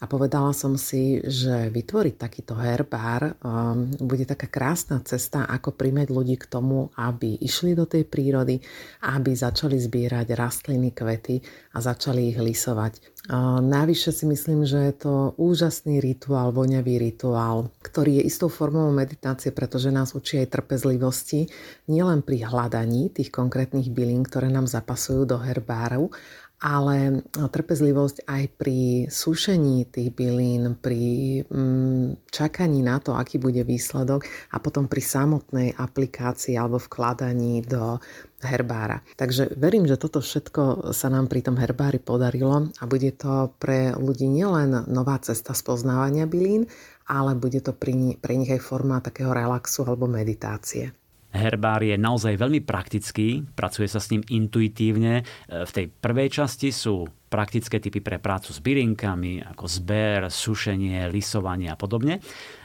[0.00, 6.08] a povedala som si, že vytvoriť takýto herbár um, bude taká krásna cesta, ako primeť
[6.08, 8.64] ľudí k tomu, aby išli do tej prírody,
[9.04, 11.44] aby začali zbierať rastliny, kvety
[11.76, 13.28] a začali ich lisovať.
[13.28, 18.88] Uh, navyše si myslím, že je to úžasný rituál, voňavý rituál, ktorý je istou formou
[18.88, 21.52] meditácie, pretože nás učí aj trpezlivosti,
[21.92, 26.08] nielen pri hľadaní tých konkrétnych bylín, ktoré nám zapasujú do herbáru,
[26.60, 34.28] ale trpezlivosť aj pri sušení tých bylín, pri mm, čakaní na to, aký bude výsledok
[34.52, 37.96] a potom pri samotnej aplikácii alebo vkladaní do
[38.44, 39.00] herbára.
[39.16, 43.96] Takže verím, že toto všetko sa nám pri tom herbári podarilo a bude to pre
[43.96, 46.68] ľudí nielen nová cesta spoznávania bylín,
[47.08, 50.99] ale bude to pre nich aj forma takého relaxu alebo meditácie.
[51.30, 55.22] Herbár je naozaj veľmi praktický, pracuje sa s ním intuitívne.
[55.22, 55.24] E,
[55.62, 61.70] v tej prvej časti sú praktické typy pre prácu s bylinkami, ako zber, sušenie, lisovanie
[61.70, 62.18] a podobne.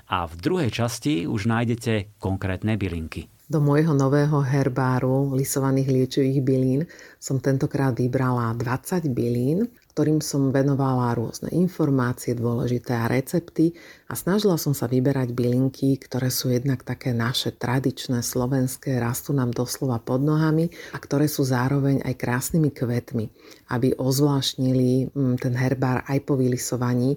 [0.09, 3.29] A v druhej časti už nájdete konkrétne bylinky.
[3.45, 6.81] Do môjho nového herbáru lisovaných liečivých bylín
[7.21, 13.71] som tentokrát vybrala 20 bylín ktorým som venovala rôzne informácie, dôležité a recepty
[14.11, 19.55] a snažila som sa vyberať bylinky, ktoré sú jednak také naše tradičné slovenské, rastú nám
[19.55, 23.25] doslova pod nohami a ktoré sú zároveň aj krásnymi kvetmi,
[23.71, 27.15] aby ozvláštnili mm, ten herbár aj po vylisovaní,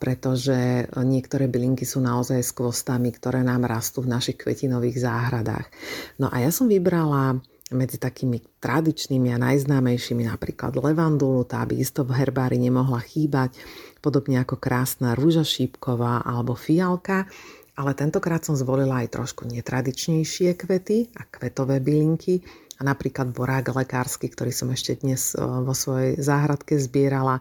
[0.00, 5.68] pretože niektoré bylinky sú naozaj skvostami, ktoré nám rastú v našich kvetinových záhradách.
[6.16, 7.44] No a ja som vybrala
[7.74, 13.58] medzi takými tradičnými a najznámejšími napríklad levandulu, tá by isto v herbári nemohla chýbať,
[13.98, 17.26] podobne ako krásna rúža šípková alebo fialka,
[17.74, 22.40] ale tentokrát som zvolila aj trošku netradičnejšie kvety a kvetové bylinky,
[22.76, 27.40] a napríklad borák lekársky, ktorý som ešte dnes e, vo svojej záhradke zbierala,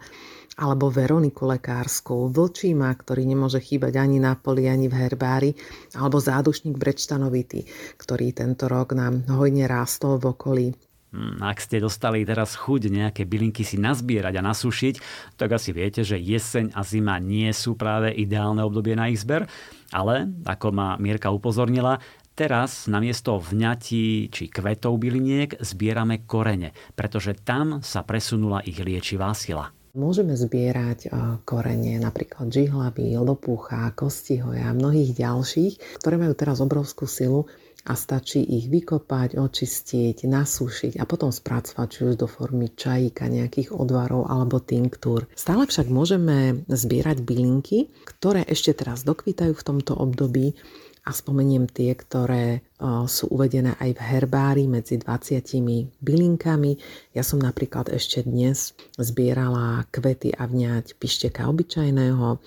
[0.55, 5.51] alebo Veroniku lekárskú, vlčíma, ktorý nemôže chýbať ani na poli, ani v herbári,
[5.95, 7.67] alebo zádušník brečtanovitý,
[7.99, 10.67] ktorý tento rok nám hojne rástol v okolí.
[11.15, 14.95] Hm, ak ste dostali teraz chuť nejaké bylinky si nazbierať a nasúšiť,
[15.39, 19.47] tak asi viete, že jeseň a zima nie sú práve ideálne obdobie na ich zber,
[19.95, 21.99] ale, ako ma Mierka upozornila,
[22.35, 29.71] Teraz namiesto vňatí či kvetov byliniek zbierame korene, pretože tam sa presunula ich liečivá sila.
[29.95, 31.07] Môžeme zbierať
[31.47, 37.47] korene napríklad žihlavy, lopúcha, kostihoja a mnohých ďalších, ktoré majú teraz obrovskú silu
[37.85, 43.71] a stačí ich vykopať, očistiť, nasúšiť a potom spracovať či už do formy čajíka, nejakých
[43.71, 45.31] odvarov alebo tinktúr.
[45.31, 50.57] Stále však môžeme zbierať bylinky, ktoré ešte teraz dokvítajú v tomto období
[51.05, 52.65] a spomeniem tie, ktoré
[53.05, 56.81] sú uvedené aj v herbári medzi 20 bylinkami.
[57.13, 62.41] Ja som napríklad ešte dnes zbierala kvety a vňať pišteka obyčajného,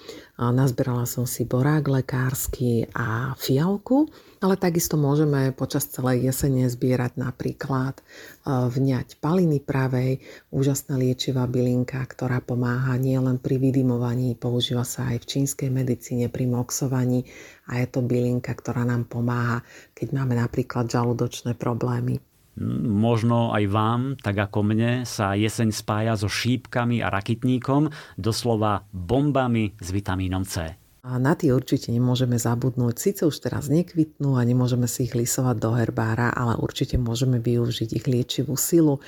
[0.53, 8.01] nazbierala som si borák lekársky a fialku, ale takisto môžeme počas celej jesene zbierať napríklad
[8.47, 10.23] vňať paliny pravej,
[10.55, 16.49] úžasná liečivá bylinka, ktorá pomáha nielen pri vydymovaní, používa sa aj v čínskej medicíne pri
[16.49, 17.27] moxovaní
[17.69, 19.61] a je to bylinka, ktorá nám pomáha,
[19.93, 22.23] keď máme napríklad žalúdočné problémy.
[22.83, 27.87] Možno aj vám, tak ako mne, sa jeseň spája so šípkami a rakitníkom,
[28.19, 30.75] doslova bombami s vitamínom C.
[31.09, 33.01] A na tie určite nemôžeme zabudnúť.
[33.01, 37.97] Sice už teraz nekvitnú a nemôžeme si ich lisovať do herbára, ale určite môžeme využiť
[37.97, 39.01] ich liečivú silu.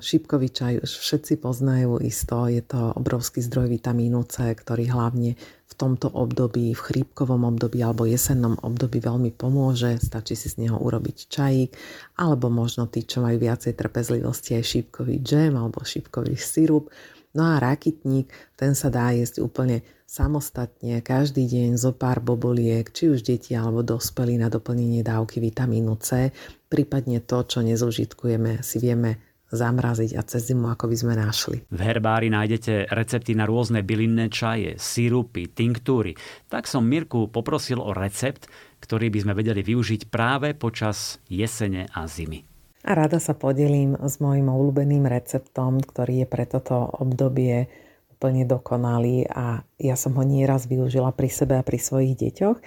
[0.00, 5.36] Šípkový čaj už všetci poznajú isto, je to obrovský zdroj vitamínu C, ktorý hlavne
[5.68, 10.00] v tomto období, v chrípkovom období alebo jesennom období veľmi pomôže.
[10.00, 11.70] Stačí si z neho urobiť čajík,
[12.16, 16.88] alebo možno tí, čo majú viacej trpezlivosti, aj šípkový džem alebo šípkový sirup.
[17.34, 23.10] No a rakitník, ten sa dá jesť úplne samostatne každý deň zo pár boboliek, či
[23.10, 26.30] už deti alebo dospelí na doplnenie dávky vitamínu C,
[26.70, 29.18] prípadne to, čo nezužitkujeme, si vieme
[29.50, 31.58] zamraziť a cez zimu ako by sme našli.
[31.70, 36.14] V herbári nájdete recepty na rôzne bylinné čaje, sirupy, tinktúry.
[36.46, 38.46] Tak som Mirku poprosil o recept,
[38.82, 42.53] ktorý by sme vedeli využiť práve počas jesene a zimy.
[42.84, 47.72] A rada sa podelím s mojim obľúbeným receptom, ktorý je pre toto obdobie
[48.12, 52.58] úplne dokonalý a ja som ho nieraz využila pri sebe a pri svojich deťoch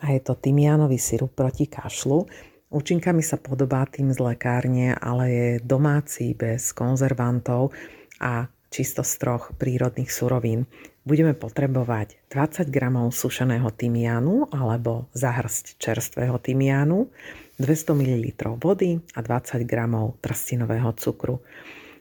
[0.00, 2.24] a je to tymianový sirup proti kašlu.
[2.72, 7.76] Účinkami sa podobá tým z lekárne, ale je domáci bez konzervantov
[8.20, 10.66] a čisto z troch prírodných surovín.
[11.06, 12.80] Budeme potrebovať 20 g
[13.14, 17.12] sušeného tymianu alebo zahrsť čerstvého tymianu,
[17.58, 18.26] 200 ml
[18.60, 19.72] vody a 20 g
[20.20, 21.40] trstinového cukru.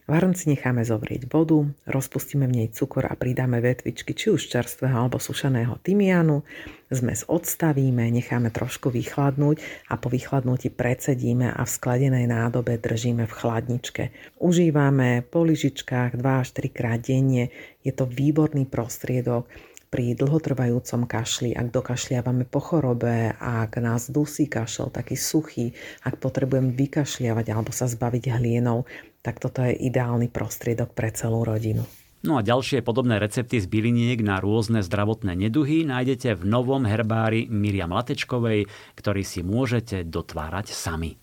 [0.06, 4.94] V hrnci necháme zovrieť vodu, rozpustíme v nej cukor a pridáme vetvičky či už čerstvého
[4.94, 6.46] alebo sušeného tymianu.
[6.94, 13.34] Zmes odstavíme, necháme trošku vychladnúť a po vychladnutí precedíme a v skladenej nádobe držíme v
[13.34, 14.04] chladničke.
[14.38, 17.50] Užívame po lyžičkách 2 až 3 krát denne.
[17.82, 19.50] Je to výborný prostriedok
[19.96, 25.72] pri dlhotrvajúcom kašli, ak dokašliavame po chorobe, ak nás dusí kašel, taký suchý,
[26.04, 28.84] ak potrebujem vykašliavať alebo sa zbaviť hlienou,
[29.24, 31.88] tak toto je ideálny prostriedok pre celú rodinu.
[32.28, 37.48] No a ďalšie podobné recepty z byliniek na rôzne zdravotné neduhy nájdete v novom herbári
[37.48, 38.68] Miriam Latečkovej,
[39.00, 41.16] ktorý si môžete dotvárať sami.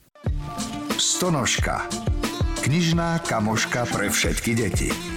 [0.96, 1.92] Stonožka.
[2.64, 5.11] Knižná kamoška pre všetky deti.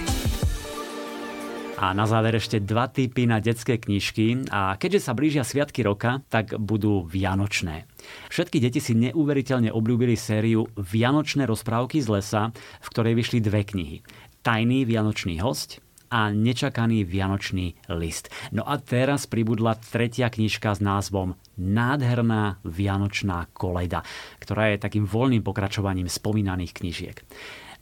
[1.76, 6.24] A na záver ešte dva typy na detské knižky a keďže sa blížia sviatky roka,
[6.32, 7.84] tak budú vianočné.
[8.32, 12.42] Všetky deti si neuveriteľne obľúbili sériu Vianočné rozprávky z lesa,
[12.80, 13.96] v ktorej vyšli dve knihy.
[14.40, 18.32] Tajný vianočný host a Nečakaný vianočný list.
[18.56, 24.00] No a teraz pribudla tretia knižka s názvom Nádherná vianočná koleda,
[24.40, 27.16] ktorá je takým voľným pokračovaním spomínaných knižiek.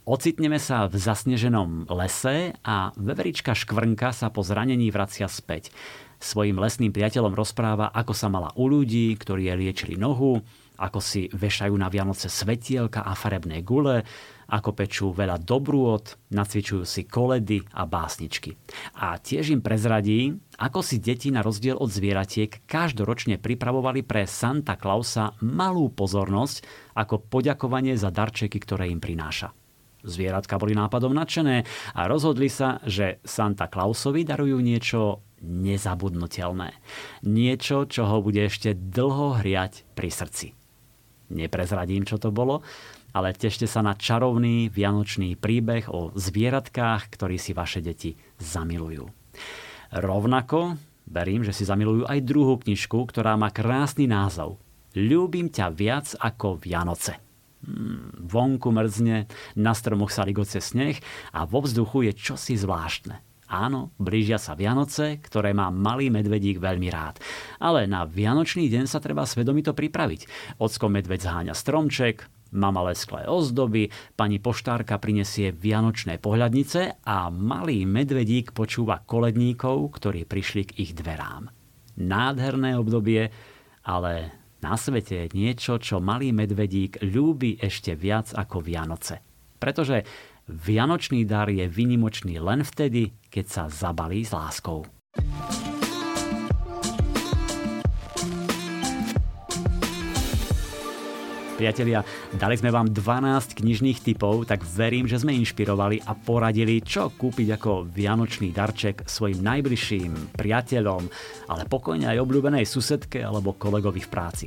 [0.05, 5.73] Ocitneme sa v zasneženom lese a veverička Škvrnka sa po zranení vracia späť.
[6.21, 10.45] Svojim lesným priateľom rozpráva, ako sa mala u ľudí, ktorí jej liečili nohu,
[10.77, 14.05] ako si vešajú na Vianoce svetielka a farebné gule,
[14.45, 18.53] ako pečú veľa dobrôd, nacvičujú si koledy a básničky.
[19.01, 24.77] A tiež im prezradí, ako si deti na rozdiel od zvieratiek každoročne pripravovali pre Santa
[24.77, 26.61] Clausa malú pozornosť
[26.93, 29.64] ako poďakovanie za darčeky, ktoré im prináša.
[30.05, 31.65] Zvieratka boli nápadom nadšené
[31.97, 36.77] a rozhodli sa, že Santa Clausovi darujú niečo nezabudnutelné.
[37.25, 40.47] Niečo, čo ho bude ešte dlho hriať pri srdci.
[41.33, 42.61] Neprezradím, čo to bolo,
[43.17, 49.09] ale tešte sa na čarovný vianočný príbeh o zvieratkách, ktorí si vaše deti zamilujú.
[49.95, 50.77] Rovnako
[51.09, 54.61] verím, že si zamilujú aj druhú knižku, ktorá má krásny názov.
[54.93, 57.24] Ľúbim ťa viac ako Vianoce.
[57.65, 59.25] Hmm, vonku mrzne,
[59.57, 61.01] na stromoch sa ligoce sneh
[61.33, 63.17] a vo vzduchu je čosi zvláštne.
[63.45, 67.21] Áno, blížia sa Vianoce, ktoré má malý medvedík veľmi rád.
[67.61, 70.21] Ale na Vianočný deň sa treba svedomito pripraviť.
[70.57, 78.53] Ocko medveď zháňa stromček, mama lesklé ozdoby, pani poštárka prinesie vianočné pohľadnice a malý medvedík
[78.53, 81.49] počúva koledníkov, ktorí prišli k ich dverám.
[82.01, 83.29] Nádherné obdobie,
[83.85, 89.21] ale na svete je niečo, čo malý medvedík ľúbi ešte viac ako Vianoce.
[89.61, 90.01] Pretože
[90.49, 94.81] Vianočný dar je vynimočný len vtedy, keď sa zabalí s láskou.
[101.55, 102.03] Priatelia,
[102.35, 107.55] dali sme vám 12 knižných typov, tak verím, že sme inšpirovali a poradili, čo kúpiť
[107.55, 111.07] ako vianočný darček svojim najbližším priateľom,
[111.47, 114.45] ale pokojne aj obľúbenej susedke alebo kolegovi v práci.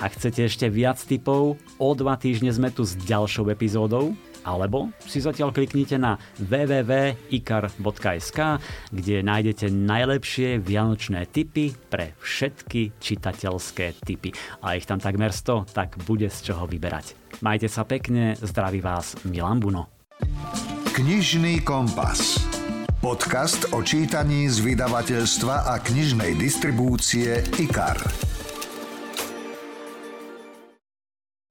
[0.00, 4.16] Ak chcete ešte viac typov, o dva týždne sme tu s ďalšou epizódou
[4.46, 8.38] alebo si zatiaľ kliknite na www.ikar.sk,
[8.94, 14.30] kde nájdete najlepšie vianočné tipy pre všetky čitateľské typy.
[14.62, 17.18] A ich tam takmer 100, tak bude z čoho vyberať.
[17.42, 19.90] Majte sa pekne, zdraví vás Milan Buno.
[20.94, 22.40] Knižný kompas.
[23.04, 28.00] Podcast o čítaní z vydavateľstva a knižnej distribúcie IKAR.